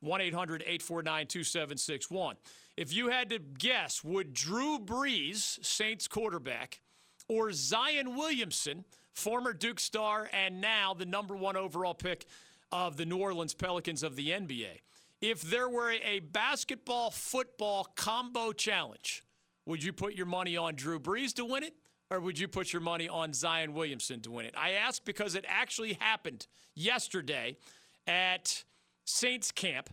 [0.00, 2.36] 1 800 849 2761.
[2.76, 6.80] If you had to guess, would Drew Brees, Saints quarterback,
[7.28, 12.26] or Zion Williamson, former Duke star and now the number one overall pick
[12.72, 14.80] of the New Orleans Pelicans of the NBA,
[15.20, 19.22] if there were a basketball football combo challenge,
[19.70, 21.74] would you put your money on Drew Brees to win it?
[22.10, 24.54] Or would you put your money on Zion Williamson to win it?
[24.58, 27.56] I ask because it actually happened yesterday
[28.04, 28.64] at
[29.04, 29.90] Saints camp.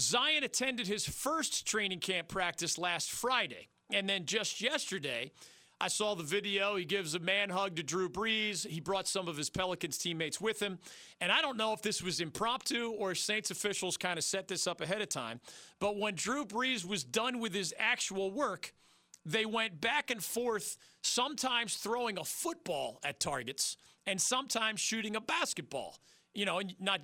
[0.00, 3.68] Zion attended his first training camp practice last Friday.
[3.92, 5.32] And then just yesterday,
[5.80, 6.76] I saw the video.
[6.76, 8.64] He gives a man hug to Drew Brees.
[8.64, 10.78] He brought some of his Pelicans teammates with him.
[11.20, 14.68] And I don't know if this was impromptu or Saints officials kind of set this
[14.68, 15.40] up ahead of time.
[15.80, 18.72] But when Drew Brees was done with his actual work,
[19.24, 25.20] they went back and forth, sometimes throwing a football at targets and sometimes shooting a
[25.20, 25.98] basketball.
[26.34, 27.00] You know, and not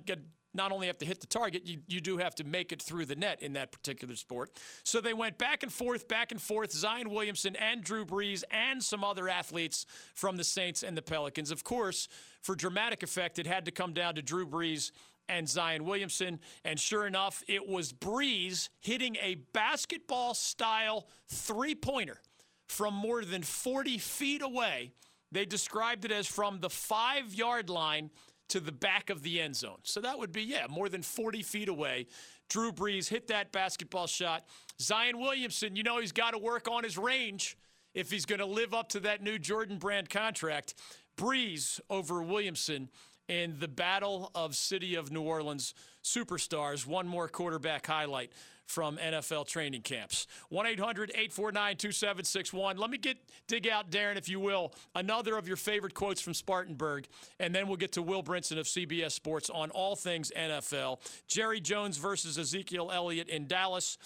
[0.53, 3.05] not only have to hit the target, you, you do have to make it through
[3.05, 4.51] the net in that particular sport.
[4.83, 6.71] So they went back and forth, back and forth.
[6.71, 11.51] Zion Williamson and Drew Brees and some other athletes from the Saints and the Pelicans.
[11.51, 12.07] Of course,
[12.41, 14.91] for dramatic effect, it had to come down to Drew Brees
[15.29, 16.39] and Zion Williamson.
[16.63, 22.21] And sure enough, it was Brees hitting a basketball style three pointer
[22.67, 24.91] from more than 40 feet away.
[25.31, 28.11] They described it as from the five yard line
[28.49, 29.79] to the back of the end zone.
[29.83, 32.07] So that would be, yeah, more than 40 feet away.
[32.49, 34.45] Drew Brees hit that basketball shot.
[34.79, 37.57] Zion Williamson, you know, he's got to work on his range
[37.93, 40.75] if he's going to live up to that new Jordan Brand contract.
[41.17, 42.89] Brees over Williamson
[43.27, 46.85] in the Battle of City of New Orleans Superstars.
[46.85, 48.31] One more quarterback highlight
[48.67, 50.27] from NFL training camps.
[50.49, 52.77] 1 800 849 2761.
[52.77, 56.33] Let me get dig out, Darren, if you will, another of your favorite quotes from
[56.33, 57.07] Spartanburg,
[57.39, 60.99] and then we'll get to Will Brinson of CBS Sports on all things NFL.
[61.27, 63.97] Jerry Jones versus Ezekiel Elliott in Dallas.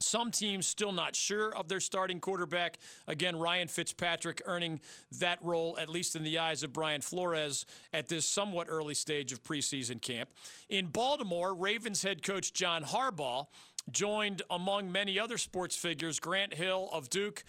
[0.00, 2.78] Some teams still not sure of their starting quarterback.
[3.06, 4.80] Again, Ryan Fitzpatrick earning
[5.18, 9.32] that role, at least in the eyes of Brian Flores, at this somewhat early stage
[9.32, 10.30] of preseason camp.
[10.68, 13.46] In Baltimore, Ravens head coach John Harbaugh
[13.90, 17.44] joined, among many other sports figures, Grant Hill of Duke.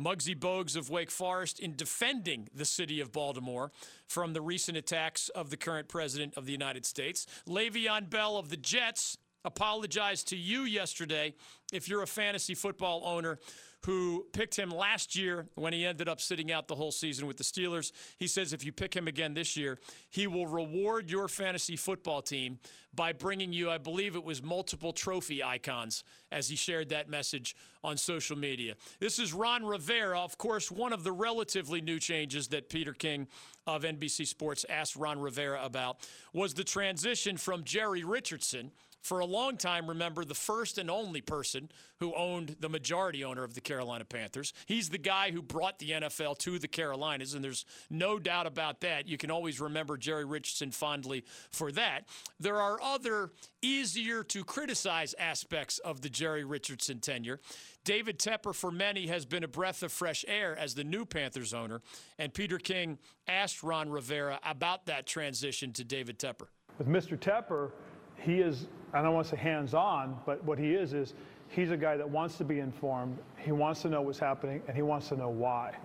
[0.00, 3.70] Muggsy Bogues of Wake Forest in defending the city of Baltimore
[4.06, 7.26] from the recent attacks of the current president of the United States.
[7.46, 11.34] Le'Veon Bell of the Jets apologized to you yesterday
[11.72, 13.38] if you're a fantasy football owner
[13.86, 17.38] who picked him last year when he ended up sitting out the whole season with
[17.38, 17.92] the Steelers.
[18.18, 19.78] He says if you pick him again this year,
[20.10, 22.58] he will reward your fantasy football team
[22.94, 27.56] by bringing you, I believe it was multiple trophy icons, as he shared that message
[27.82, 28.74] on social media.
[28.98, 33.28] This is Ron Rivera, of course, one of the relatively new changes that Peter King
[33.66, 38.72] of NBC Sports asked Ron Rivera about was the transition from Jerry Richardson
[39.02, 43.44] for a long time, remember, the first and only person who owned the majority owner
[43.44, 44.52] of the Carolina Panthers.
[44.66, 48.80] He's the guy who brought the NFL to the Carolinas, and there's no doubt about
[48.80, 49.06] that.
[49.06, 52.08] You can always remember Jerry Richardson fondly for that.
[52.38, 53.30] There are other
[53.62, 57.40] easier to criticize aspects of the Jerry Richardson tenure.
[57.84, 61.54] David Tepper, for many, has been a breath of fresh air as the new Panthers
[61.54, 61.80] owner,
[62.18, 66.48] and Peter King asked Ron Rivera about that transition to David Tepper.
[66.78, 67.18] With Mr.
[67.18, 67.72] Tepper,
[68.20, 71.14] he is, I don't want to say hands on, but what he is, is
[71.48, 74.76] he's a guy that wants to be informed, he wants to know what's happening, and
[74.76, 75.76] he wants to know why.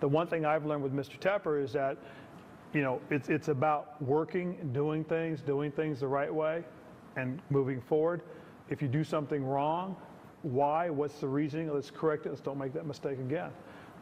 [0.00, 1.18] The one thing I've learned with Mr.
[1.18, 1.96] Tepper is that,
[2.72, 6.64] you know, it's, it's about working and doing things, doing things the right way,
[7.16, 8.22] and moving forward.
[8.70, 9.96] If you do something wrong,
[10.42, 10.90] why?
[10.90, 11.72] What's the reasoning?
[11.72, 12.30] Let's correct it.
[12.30, 13.50] Let's don't make that mistake again.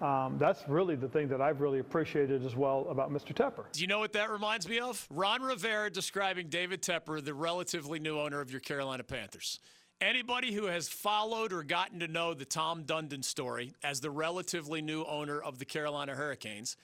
[0.00, 3.34] Um, that's really the thing that I've really appreciated as well about Mr.
[3.34, 3.64] Tepper.
[3.72, 5.06] Do you know what that reminds me of?
[5.10, 9.60] Ron Rivera describing David Tepper, the relatively new owner of your Carolina Panthers.
[10.00, 14.80] Anybody who has followed or gotten to know the Tom Dundon story as the relatively
[14.80, 16.76] new owner of the Carolina Hurricanes,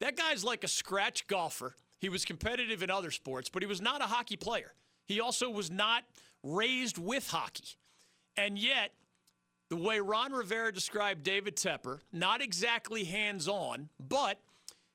[0.00, 1.74] that guy's like a scratch golfer.
[1.98, 4.74] He was competitive in other sports, but he was not a hockey player.
[5.06, 6.04] He also was not
[6.42, 7.76] raised with hockey.
[8.36, 8.92] And yet,
[9.70, 14.40] the way Ron Rivera described David Tepper, not exactly hands on, but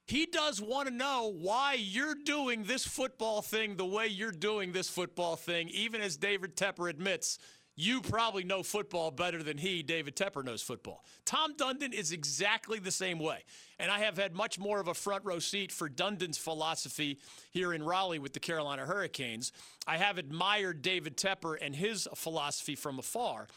[0.05, 4.71] he does want to know why you're doing this football thing the way you're doing
[4.71, 7.39] this football thing, even as David Tepper admits
[7.75, 11.03] you probably know football better than he, David Tepper, knows football.
[11.25, 13.45] Tom Dundon is exactly the same way.
[13.79, 17.17] And I have had much more of a front row seat for Dundon's philosophy
[17.49, 19.51] here in Raleigh with the Carolina Hurricanes.
[19.88, 23.47] I have admired David Tepper and his philosophy from afar.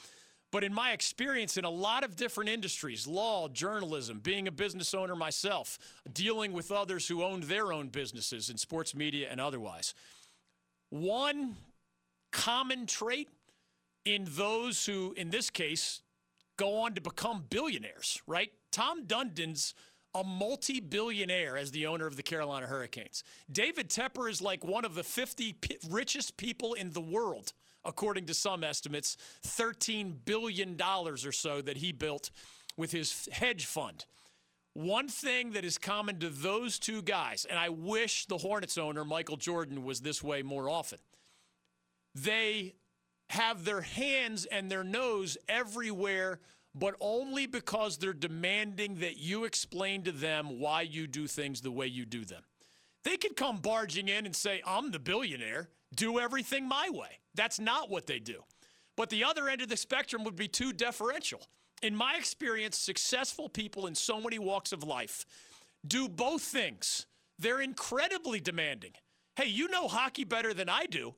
[0.57, 4.95] But in my experience in a lot of different industries, law, journalism, being a business
[4.95, 5.79] owner myself,
[6.14, 9.92] dealing with others who owned their own businesses in sports media and otherwise,
[10.88, 11.57] one
[12.33, 13.29] common trait
[14.07, 16.01] in those who, in this case,
[16.57, 18.51] go on to become billionaires, right?
[18.73, 19.75] Tom Dundon's
[20.14, 23.25] a multi billionaire as the owner of the Carolina Hurricanes.
[23.53, 25.55] David Tepper is like one of the 50
[25.90, 27.53] richest people in the world
[27.87, 32.31] according to some estimates, $13 billion or so that he built
[32.77, 34.05] with his hedge fund.
[34.75, 39.05] One thing that is common to those two guys, and I wish the Hornets owner,
[39.05, 40.99] Michael Jordan, was this way more often,
[42.14, 42.75] they
[43.31, 46.40] have their hands and their nose everywhere,
[46.75, 51.70] but only because they're demanding that you explain to them why you do things the
[51.70, 52.42] way you do them.
[53.03, 57.20] They could come barging in and say, I'm the billionaire, do everything my way.
[57.37, 58.42] That's not what they do.
[58.96, 61.42] But the other end of the spectrum would be too deferential.
[61.83, 65.27] In my experience, successful people in so many walks of life
[65.87, 67.07] do both things.
[67.38, 68.92] They're incredibly demanding.
[69.37, 71.14] Hey, you know hockey better than I do,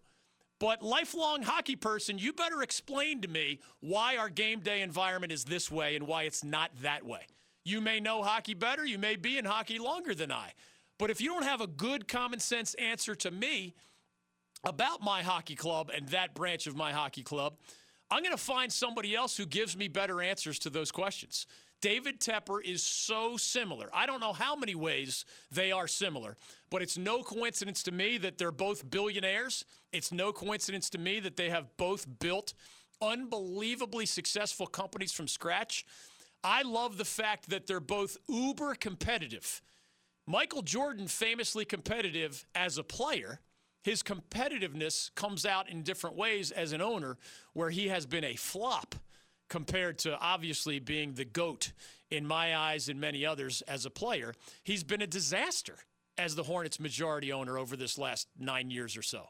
[0.59, 5.45] But lifelong hockey person, you better explain to me why our game day environment is
[5.45, 7.27] this way and why it's not that way.
[7.65, 10.53] You may know hockey better, you may be in hockey longer than I.
[10.99, 13.75] But if you don't have a good common sense answer to me
[14.65, 17.55] about my hockey club and that branch of my hockey club,
[18.11, 21.47] I'm going to find somebody else who gives me better answers to those questions.
[21.81, 23.89] David Tepper is so similar.
[23.95, 26.37] I don't know how many ways they are similar,
[26.71, 29.65] but it's no coincidence to me that they're both billionaires.
[29.93, 32.55] It's no coincidence to me that they have both built
[33.01, 35.87] unbelievably successful companies from scratch.
[36.43, 39.63] I love the fact that they're both uber competitive.
[40.27, 43.41] Michael Jordan, famously competitive as a player,
[43.83, 47.17] his competitiveness comes out in different ways as an owner,
[47.53, 48.95] where he has been a flop
[49.49, 51.73] compared to obviously being the GOAT
[52.11, 54.35] in my eyes and many others as a player.
[54.63, 55.77] He's been a disaster
[56.17, 59.27] as the Hornets' majority owner over this last nine years or so.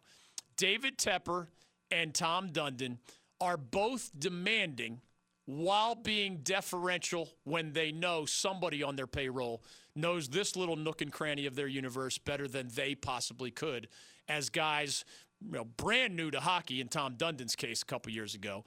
[0.56, 1.48] David Tepper
[1.90, 2.98] and Tom Dundon
[3.40, 5.00] are both demanding
[5.44, 9.62] while being deferential when they know somebody on their payroll
[9.94, 13.88] knows this little nook and cranny of their universe better than they possibly could
[14.28, 15.04] as guys
[15.44, 18.64] you know, brand new to hockey in Tom Dundon's case a couple years ago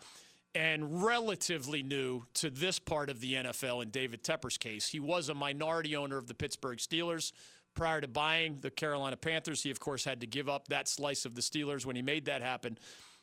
[0.53, 4.87] and relatively new to this part of the NFL in David Tepper's case.
[4.87, 7.31] He was a minority owner of the Pittsburgh Steelers.
[7.73, 11.23] Prior to buying the Carolina Panthers, he, of course, had to give up that slice
[11.23, 12.77] of the Steelers when he made that happen.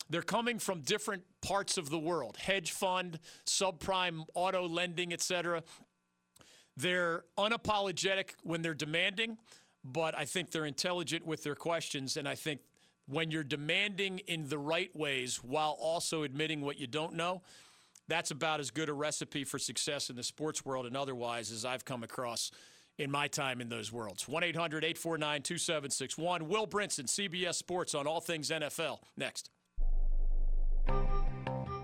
[0.09, 5.63] They're coming from different parts of the world hedge fund, subprime auto lending, etc.
[6.79, 9.37] They're unapologetic when they're demanding,
[9.93, 12.17] but I think they're intelligent with their questions.
[12.17, 12.61] And I think
[13.07, 17.43] when you're demanding in the right ways while also admitting what you don't know,
[18.07, 21.65] that's about as good a recipe for success in the sports world and otherwise as
[21.65, 22.51] I've come across
[22.97, 24.27] in my time in those worlds.
[24.27, 26.49] 1 800 849 2761.
[26.49, 28.99] Will Brinson, CBS Sports on all things NFL.
[29.17, 29.51] Next.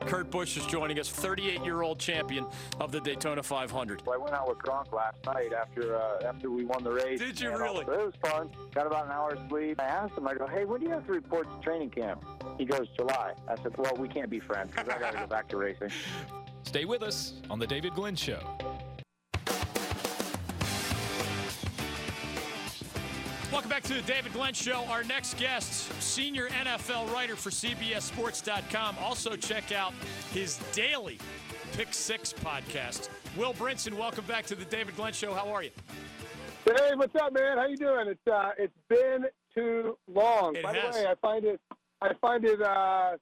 [0.06, 2.46] Kurt Busch is joining us, 38-year-old champion
[2.78, 4.02] of the Daytona 500.
[4.12, 7.18] I went out with Gronk last night after uh, after we won the race.
[7.18, 7.80] Did you And, uh, really?
[7.80, 8.50] It was fun.
[8.74, 9.80] Got about an hour's sleep.
[9.80, 12.24] I asked him, I go, hey, when do you have to report to training camp?
[12.58, 13.32] He goes, July.
[13.48, 15.90] I said, well, we can't be friends because I got to go back to racing.
[16.64, 18.40] Stay with us on The David Glenn Show.
[23.54, 24.84] Welcome back to the David Glenn Show.
[24.90, 28.96] Our next guest, senior NFL writer for CBSSports.com.
[29.00, 29.94] Also, check out
[30.32, 31.20] his daily
[31.74, 33.10] Pick Six podcast.
[33.36, 35.32] Will Brinson, welcome back to the David Glenn Show.
[35.32, 35.70] How are you?
[36.64, 37.56] Hey, what's up, man?
[37.56, 38.08] How you doing?
[38.08, 40.56] It's uh, it's been too long.
[40.56, 40.96] It By has.
[40.96, 41.60] the way, I find it,
[42.02, 43.16] I find it, uh,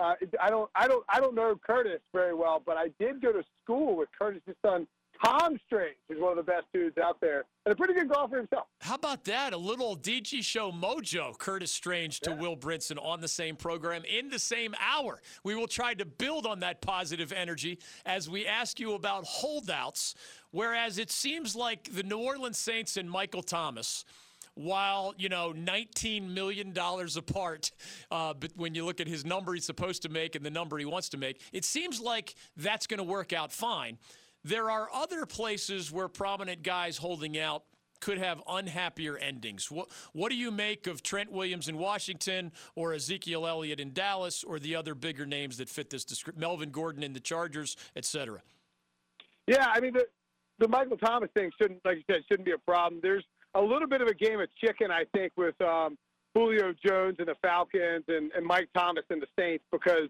[0.00, 3.32] uh, I don't, I don't, I don't know Curtis very well, but I did go
[3.32, 4.88] to school with Curtis's son,
[5.24, 8.36] Tom Strange, who's one of the best dudes out there, and a pretty good golfer
[8.36, 8.66] himself.
[8.80, 9.52] How about that?
[9.52, 14.28] A little DG show mojo, Curtis Strange to Will Brinson on the same program in
[14.28, 15.20] the same hour.
[15.44, 20.14] We will try to build on that positive energy as we ask you about holdouts,
[20.50, 24.04] whereas it seems like the New Orleans Saints and Michael Thomas.
[24.54, 27.70] While you know, nineteen million dollars apart,
[28.10, 30.78] uh, but when you look at his number he's supposed to make and the number
[30.78, 33.98] he wants to make, it seems like that's going to work out fine.
[34.48, 37.64] There are other places where prominent guys holding out
[38.00, 39.70] could have unhappier endings.
[39.70, 44.42] What, what do you make of Trent Williams in Washington or Ezekiel Elliott in Dallas
[44.42, 46.40] or the other bigger names that fit this description?
[46.40, 48.40] Melvin Gordon in the Chargers, et cetera.
[49.46, 50.06] Yeah, I mean the
[50.58, 53.00] the Michael Thomas thing shouldn't, like you said, shouldn't be a problem.
[53.02, 55.98] There's a little bit of a game of chicken, I think, with um,
[56.34, 60.08] Julio Jones and the Falcons and, and Mike Thomas and the Saints because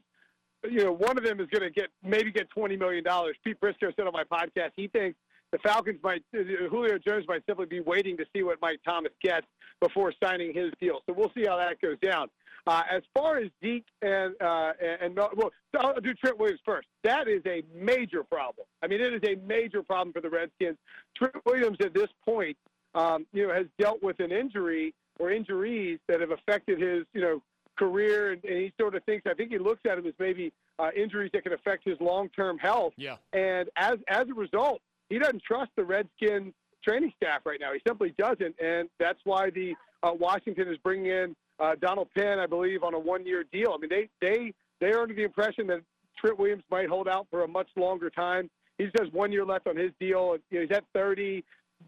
[0.64, 3.36] you know one of them is going to get maybe get twenty million dollars.
[3.44, 5.18] Pete Prisco said on my podcast he thinks
[5.52, 9.12] the Falcons might uh, Julio Jones might simply be waiting to see what Mike Thomas
[9.22, 9.46] gets
[9.80, 11.00] before signing his deal.
[11.06, 12.28] So we'll see how that goes down.
[12.66, 16.86] Uh, as far as Zeke and uh, and, well, so I'll do Trent Williams first.
[17.02, 18.66] That is a major problem.
[18.82, 20.76] I mean, it is a major problem for the Redskins.
[21.16, 22.58] Trent Williams at this point,
[22.94, 27.22] um, you know, has dealt with an injury or injuries that have affected his, you
[27.22, 27.42] know,
[27.78, 29.26] career, and, and he sort of thinks.
[29.26, 32.58] I think he looks at them as maybe uh, injuries that can affect his long-term
[32.58, 32.92] health.
[32.96, 33.16] Yeah.
[33.32, 36.52] And as as a result, he doesn't trust the Redskin
[36.86, 37.72] training staff right now.
[37.72, 42.38] He simply doesn't, and that's why the uh, Washington is bringing in uh, Donald Penn,
[42.38, 43.74] I believe, on a one-year deal.
[43.74, 45.80] I mean, they they they are under the impression that
[46.18, 48.50] Trent Williams might hold out for a much longer time.
[48.76, 50.36] He just has one year left on his deal.
[50.50, 51.44] You know, he's at 30.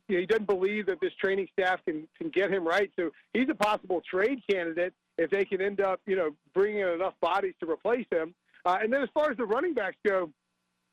[0.09, 2.91] You know, he doesn't believe that this training staff can can get him right.
[2.97, 6.89] So he's a possible trade candidate if they can end up, you know, bringing in
[6.89, 8.35] enough bodies to replace him.
[8.65, 10.31] Uh, and then as far as the running backs go,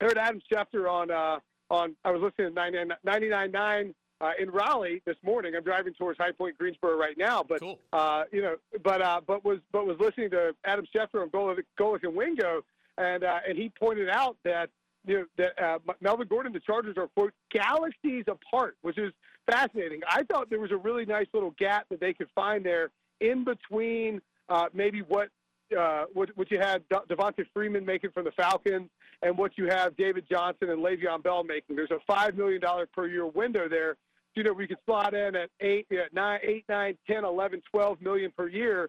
[0.02, 5.02] I heard Adam Schefter on uh, on I was listening to 99.9 uh, in Raleigh
[5.06, 5.56] this morning.
[5.56, 7.80] I'm driving towards High Point, Greensboro right now, but Cool.
[7.94, 11.64] uh, you know, but uh, but was but was listening to Adam Schefter on Golic,
[11.80, 12.62] Golic and Wingo,
[12.98, 14.70] and uh, and he pointed out that
[15.06, 19.14] you know that uh, Melvin Gordon, the Chargers are quote galaxies apart, which is
[19.50, 20.02] fascinating.
[20.10, 22.92] I thought there was a really nice little gap that they could find there
[23.22, 25.30] in between uh, maybe what.
[25.78, 28.90] Uh, what, what you had De- Devonta Freeman making from the Falcons
[29.22, 31.76] and what you have David Johnson and Le'Veon Bell making.
[31.76, 32.62] There's a $5 million
[32.96, 33.98] per year window there
[34.38, 38.02] you know, we could slot in at eight, at nine, eight, nine, 10, 11, 12
[38.02, 38.88] million per year.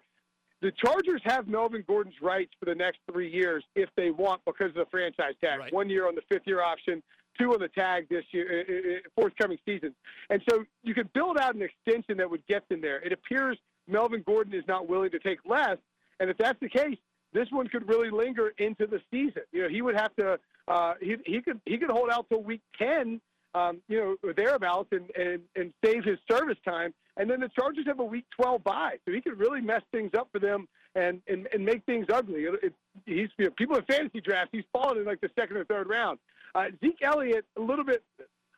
[0.61, 4.69] The Chargers have Melvin Gordon's rights for the next three years if they want because
[4.69, 5.61] of the franchise tag.
[5.61, 5.73] Right.
[5.73, 7.03] One year on the fifth year option,
[7.41, 9.95] two on the tag this year, uh, uh, forthcoming season.
[10.29, 13.01] And so you could build out an extension that would get them there.
[13.01, 13.57] It appears
[13.89, 15.79] Melvin Gordon is not willing to take less.
[16.21, 16.99] And if that's the case,
[17.33, 19.43] this one could really linger into the season.
[19.53, 22.43] You know, he would have to, uh, he, he could, he could hold out till
[22.43, 23.21] week 10
[23.55, 26.93] um, you know, thereabouts and, and, and save his service time.
[27.17, 30.11] And then the Chargers have a Week 12 bye, so he could really mess things
[30.17, 32.43] up for them and, and, and make things ugly.
[32.43, 32.75] It, it,
[33.07, 35.89] he's you know, people in fantasy drafts, he's fallen in like the second or third
[35.89, 36.19] round.
[36.55, 38.03] Uh, Zeke Elliott, a little bit,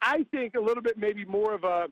[0.02, 1.86] I think a little bit maybe more of a.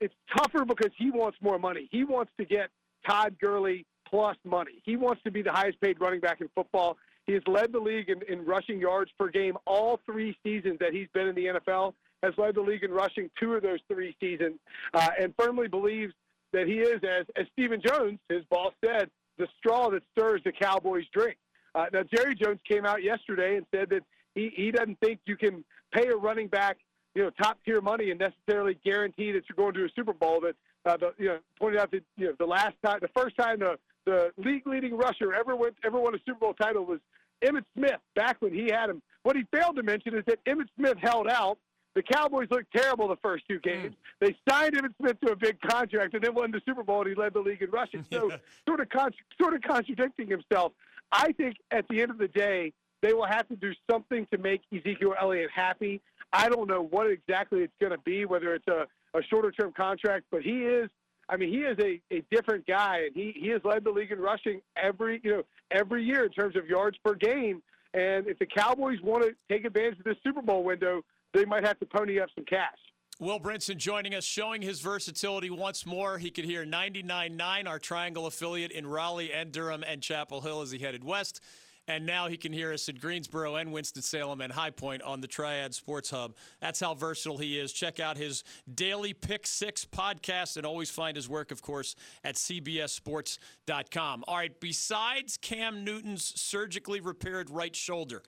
[0.00, 1.88] It's tougher because he wants more money.
[1.90, 2.70] He wants to get
[3.06, 4.82] Todd Gurley plus money.
[4.84, 6.96] He wants to be the highest paid running back in football.
[7.26, 10.92] He has led the league in, in rushing yards per game all three seasons that
[10.92, 11.94] he's been in the NFL.
[12.22, 14.58] Has led the league in rushing two of those three seasons,
[14.92, 16.12] uh, and firmly believes
[16.52, 20.50] that he is, as as Stephen Jones, his boss said, the straw that stirs the
[20.50, 21.36] Cowboys' drink.
[21.74, 24.02] Uh, now Jerry Jones came out yesterday and said that
[24.34, 26.78] he he doesn't think you can pay a running back
[27.18, 30.40] you know top tier money and necessarily guarantee that you're going to a Super Bowl.
[30.40, 30.54] That
[30.86, 33.58] uh, the, you know pointed out that you know the last time, the first time
[33.58, 37.00] the the league leading rusher ever went ever won a Super Bowl title was
[37.44, 39.02] Emmitt Smith back when he had him.
[39.24, 41.58] What he failed to mention is that Emmitt Smith held out.
[41.94, 43.96] The Cowboys looked terrible the first two games.
[44.20, 47.08] They signed Emmitt Smith to a big contract and then won the Super Bowl and
[47.08, 48.04] he led the league in rushing.
[48.12, 48.30] So
[48.68, 49.10] sort of con-
[49.40, 50.72] sort of contradicting himself.
[51.10, 54.38] I think at the end of the day, they will have to do something to
[54.38, 56.00] make Ezekiel Elliott happy.
[56.32, 58.86] I don't know what exactly it's going to be, whether it's a,
[59.16, 60.90] a shorter term contract, but he is
[61.28, 64.10] I mean, he is a, a different guy, and he, he has led the league
[64.10, 67.62] in rushing every you know every year in terms of yards per game.
[67.94, 71.02] And if the Cowboys want to take advantage of this Super Bowl window,
[71.34, 72.76] they might have to pony up some cash.
[73.20, 76.18] Will Brinson joining us, showing his versatility once more.
[76.18, 80.70] He could hear 99.9, our Triangle affiliate in Raleigh and Durham and Chapel Hill as
[80.70, 81.40] he headed west.
[81.88, 85.26] And now he can hear us at Greensboro and Winston-Salem and High Point on the
[85.26, 86.36] Triad Sports Hub.
[86.60, 87.72] That's how versatile he is.
[87.72, 92.34] Check out his daily Pick Six podcast and always find his work, of course, at
[92.34, 94.24] CBSSports.com.
[94.28, 98.22] All right, besides Cam Newton's surgically repaired right shoulder,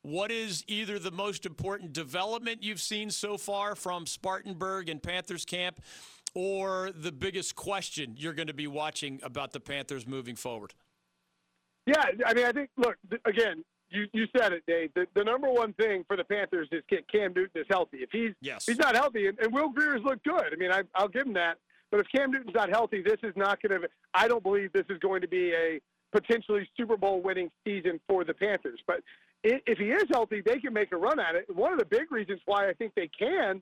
[0.00, 5.44] what is either the most important development you've seen so far from Spartanburg and Panthers
[5.44, 5.80] camp
[6.34, 10.72] or the biggest question you're going to be watching about the Panthers moving forward?
[11.86, 14.90] Yeah, I mean, I think, look, th- again, you, you said it, Dave.
[14.94, 17.98] The, the number one thing for the Panthers is get Cam Newton is healthy.
[17.98, 18.66] If he's Yes.
[18.66, 20.44] he's not healthy, and, and Will Grier's looked good.
[20.52, 21.58] I mean, I, I'll give him that.
[21.90, 23.88] But if Cam Newton's not healthy, this is not going to.
[24.14, 25.78] I don't believe this is going to be a
[26.10, 28.80] potentially Super Bowl winning season for the Panthers.
[28.86, 29.00] But
[29.44, 31.54] if he is healthy, they can make a run at it.
[31.54, 33.60] One of the big reasons why I think they can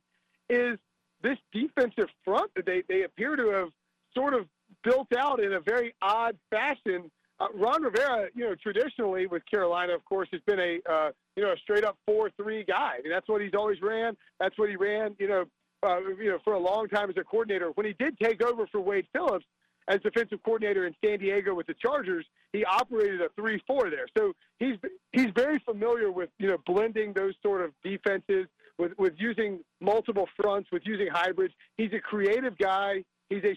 [0.48, 0.78] is
[1.22, 3.68] this defensive front that they, they appear to have
[4.14, 4.46] sort of
[4.84, 7.10] built out in a very odd fashion.
[7.40, 11.42] Uh, Ron Rivera, you know, traditionally with Carolina, of course, has been a uh, you
[11.42, 12.96] know a straight up four three guy.
[12.98, 14.16] I mean, that's what he's always ran.
[14.38, 15.16] That's what he ran.
[15.18, 15.44] You know,
[15.82, 17.70] uh, you know, for a long time as a coordinator.
[17.74, 19.46] When he did take over for Wade Phillips
[19.88, 24.06] as defensive coordinator in San Diego with the Chargers, he operated a three four there.
[24.16, 24.76] So he's
[25.12, 28.46] he's very familiar with you know blending those sort of defenses
[28.78, 31.54] with with using multiple fronts, with using hybrids.
[31.78, 33.04] He's a creative guy.
[33.30, 33.56] He's a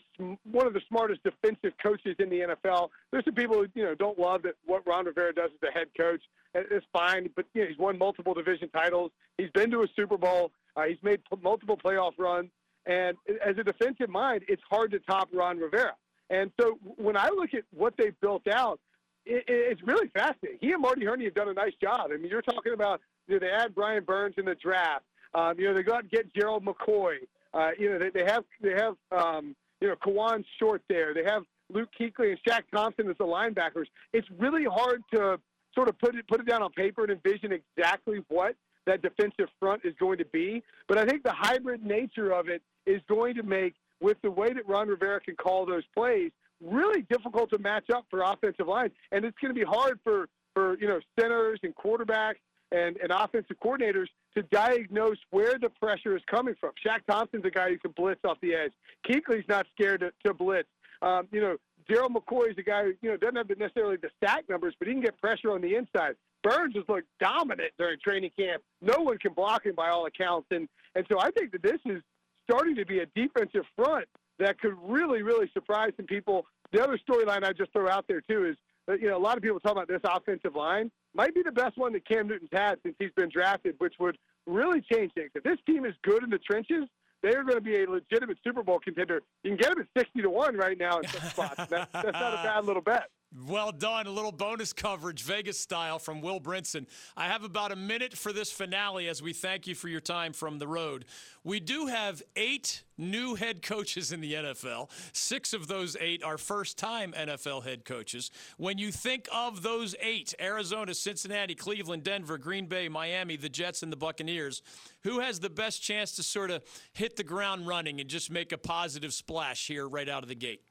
[0.49, 2.89] one of the smartest defensive coaches in the NFL.
[3.11, 5.71] There's some people who you know don't love that what Ron Rivera does as a
[5.71, 6.21] head coach.
[6.53, 9.11] It's fine, but you know, he's won multiple division titles.
[9.37, 10.51] He's been to a Super Bowl.
[10.75, 12.51] Uh, he's made p- multiple playoff runs.
[12.85, 15.95] And as a defensive mind, it's hard to top Ron Rivera.
[16.29, 18.79] And so when I look at what they've built out,
[19.25, 20.59] it, it's really fascinating.
[20.61, 22.11] He and Marty Hurney have done a nice job.
[22.13, 25.05] I mean, you're talking about you know, they add Brian Burns in the draft.
[25.33, 27.15] Um, you know, they go out and get Gerald McCoy.
[27.53, 31.13] Uh, you know, they, they have they have um, you know Kawann Short there.
[31.13, 33.87] They have Luke Kuechly and Shaq Thompson as the linebackers.
[34.13, 35.37] It's really hard to
[35.75, 38.55] sort of put it put it down on paper and envision exactly what
[38.85, 40.63] that defensive front is going to be.
[40.87, 44.53] But I think the hybrid nature of it is going to make, with the way
[44.53, 46.31] that Ron Rivera can call those plays,
[46.61, 48.91] really difficult to match up for offensive lines.
[49.11, 53.11] And it's going to be hard for, for you know, centers and quarterbacks and, and
[53.11, 56.71] offensive coordinators to diagnose where the pressure is coming from.
[56.85, 58.71] Shaq Thompson's a guy who can blitz off the edge.
[59.07, 60.67] Kuechly's not scared to, to blitz.
[61.01, 61.57] Um, you know,
[61.89, 64.87] Daryl McCoy is a guy who, you know, doesn't have necessarily the sack numbers, but
[64.87, 66.15] he can get pressure on the inside.
[66.43, 68.63] Burns has looked dominant during training camp.
[68.81, 70.47] No one can block him by all accounts.
[70.51, 72.01] And, and so I think that this is
[72.49, 74.05] starting to be a defensive front
[74.39, 76.45] that could really, really surprise some people.
[76.71, 78.55] The other storyline I just throw out there, too, is
[78.87, 80.91] that, you know, a lot of people talk about this offensive line.
[81.15, 84.17] Might be the best one that Cam Newton's had since he's been drafted, which would
[84.47, 85.29] really change things.
[85.35, 86.85] If this team is good in the trenches,
[87.21, 89.21] they are going to be a legitimate Super Bowl contender.
[89.43, 91.69] You can get them at 60 to 1 right now in some spots.
[91.69, 93.09] That, that's not a bad little bet.
[93.35, 94.05] Well done.
[94.05, 96.85] A little bonus coverage, Vegas style, from Will Brinson.
[97.17, 100.33] I have about a minute for this finale as we thank you for your time
[100.33, 101.05] from the road.
[101.43, 104.91] We do have eight new head coaches in the NFL.
[105.13, 108.29] Six of those eight are first time NFL head coaches.
[108.57, 113.81] When you think of those eight Arizona, Cincinnati, Cleveland, Denver, Green Bay, Miami, the Jets,
[113.81, 114.61] and the Buccaneers
[115.01, 116.63] who has the best chance to sort of
[116.93, 120.35] hit the ground running and just make a positive splash here right out of the
[120.35, 120.61] gate?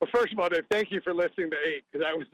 [0.00, 2.26] Well, first of all, Dave, thank you for listening to eight because I was.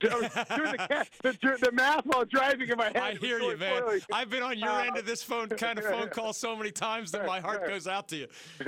[0.00, 2.96] doing the, the, the, math while driving in my head.
[2.96, 3.82] I hear you, man.
[4.12, 6.72] I've been on your uh, end of this phone kind of phone call so many
[6.72, 8.26] times that my heart goes out to you.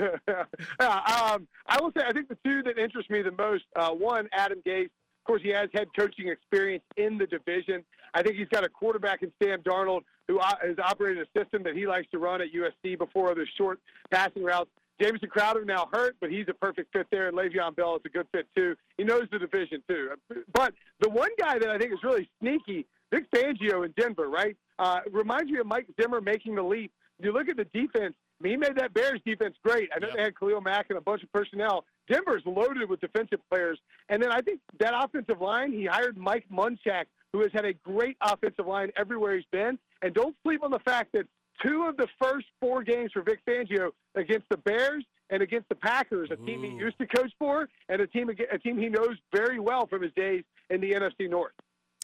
[0.79, 4.29] um, I will say, I think the two that interest me the most uh, one,
[4.31, 4.85] Adam Gase.
[4.85, 7.83] Of course, he has head coaching experience in the division.
[8.13, 11.63] I think he's got a quarterback in Sam Darnold who uh, has operated a system
[11.63, 13.79] that he likes to run at USC before other short
[14.11, 14.69] passing routes.
[15.01, 17.27] Jamison Crowder now hurt, but he's a perfect fit there.
[17.27, 18.75] And Le'Veon Bell is a good fit too.
[18.97, 20.11] He knows the division too.
[20.53, 24.55] But the one guy that I think is really sneaky, Vic Fangio in Denver, right?
[24.79, 26.91] Uh, reminds me of Mike Zimmer making the leap.
[27.21, 28.15] You look at the defense.
[28.39, 29.89] I mean, he made that Bears defense great.
[29.95, 30.15] I know yep.
[30.17, 31.85] they had Khalil Mack and a bunch of personnel.
[32.09, 33.79] Denver's loaded with defensive players.
[34.09, 37.73] And then I think that offensive line, he hired Mike Munchak, who has had a
[37.73, 39.79] great offensive line everywhere he's been.
[40.01, 41.25] And don't sleep on the fact that
[41.63, 45.75] two of the first four games for Vic Fangio against the Bears and against the
[45.75, 46.69] Packers, a team Ooh.
[46.69, 50.01] he used to coach for, and a team a team he knows very well from
[50.01, 51.53] his days in the NFC North.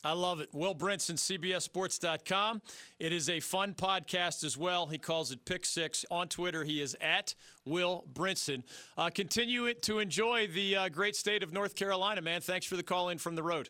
[0.03, 0.49] I love it.
[0.51, 2.63] Will Brinson, CBSSports.com.
[2.99, 4.87] It is a fun podcast as well.
[4.87, 6.05] He calls it Pick Six.
[6.09, 7.35] On Twitter, he is at
[7.65, 8.63] Will Brinson.
[8.97, 12.41] Uh, continue to enjoy the uh, great state of North Carolina, man.
[12.41, 13.69] Thanks for the call in from the road.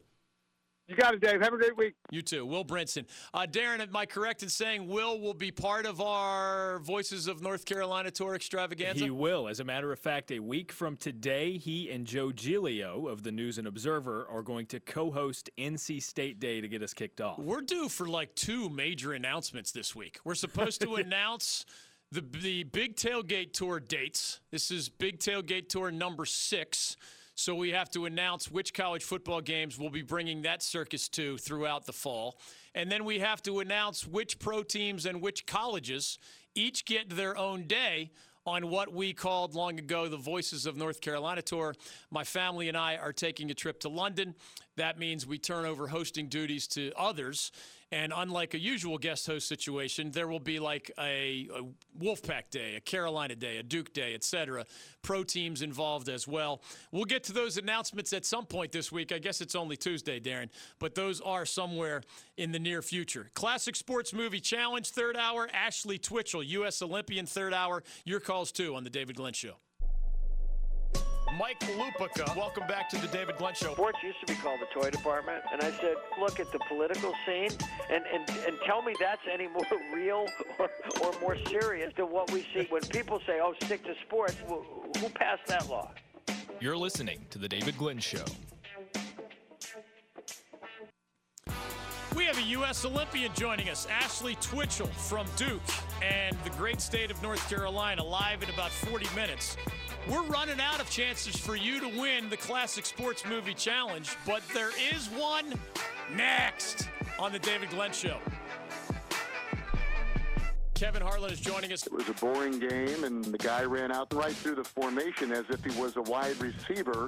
[0.88, 1.42] You got it, Dave.
[1.42, 1.94] Have a great week.
[2.10, 2.46] You too.
[2.46, 3.06] Will Brinson.
[3.34, 7.42] Uh, Darren, am I correct in saying Will will be part of our Voices of
[7.42, 9.04] North Carolina tour extravaganza?
[9.04, 9.48] He will.
[9.48, 13.32] As a matter of fact, a week from today, he and Joe Giglio of the
[13.32, 17.22] News and Observer are going to co host NC State Day to get us kicked
[17.22, 17.40] off.
[17.40, 20.20] We're due for like two major announcements this week.
[20.26, 21.66] We're supposed to announce.
[22.14, 24.42] The, the Big Tailgate Tour dates.
[24.52, 26.98] This is Big Tailgate Tour number six.
[27.36, 31.38] So we have to announce which college football games we'll be bringing that circus to
[31.38, 32.40] throughout the fall.
[32.76, 36.20] And then we have to announce which pro teams and which colleges
[36.56, 38.12] each get their own day
[38.46, 41.76] on what we called long ago the Voices of North Carolina tour.
[42.10, 44.36] My family and I are taking a trip to London.
[44.78, 47.52] That means we turn over hosting duties to others.
[47.92, 51.64] And unlike a usual guest host situation, there will be like a, a
[52.02, 54.66] Wolfpack Day, a Carolina Day, a Duke Day, etc.
[55.02, 56.62] Pro teams involved as well.
[56.92, 59.12] We'll get to those announcements at some point this week.
[59.12, 62.02] I guess it's only Tuesday, Darren, but those are somewhere
[62.38, 63.30] in the near future.
[63.34, 65.50] Classic Sports Movie Challenge, third hour.
[65.54, 66.82] Ashley Twichell, U.S.
[66.82, 67.84] Olympian, third hour.
[68.06, 69.56] Your calls too on the David Glenn Show.
[71.38, 73.74] Mike Lupica, welcome back to the David Glenn Show.
[73.74, 77.14] Sports used to be called the toy department, and I said, look at the political
[77.26, 77.50] scene
[77.90, 80.26] and, and, and tell me that's any more real
[80.60, 80.70] or,
[81.02, 84.36] or more serious than what we see when people say, oh, stick to sports.
[84.48, 84.66] Well,
[85.00, 85.92] who passed that law?
[86.60, 88.26] You're listening to the David Glenn Show.
[92.14, 92.84] We have a U.S.
[92.84, 95.62] Olympian joining us, Ashley Twichell from Duke
[96.04, 99.56] and the great state of North Carolina, live in about 40 minutes.
[100.12, 104.44] We're running out of chances for you to win the Classic Sports Movie Challenge, but
[104.54, 105.54] there is one
[106.14, 108.18] next on the David Glenn Show.
[110.82, 111.86] Kevin Harlan is joining us.
[111.86, 115.46] It was a boring game, and the guy ran out right through the formation as
[115.50, 117.08] if he was a wide receiver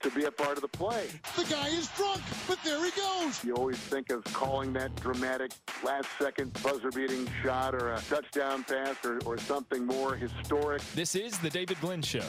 [0.00, 1.06] to be a part of the play.
[1.36, 3.44] The guy is drunk, but there he goes.
[3.44, 5.50] You always think of calling that dramatic
[5.84, 10.80] last-second buzzer-beating shot or a touchdown pass or, or something more historic.
[10.94, 12.24] This is the David Glenn Show.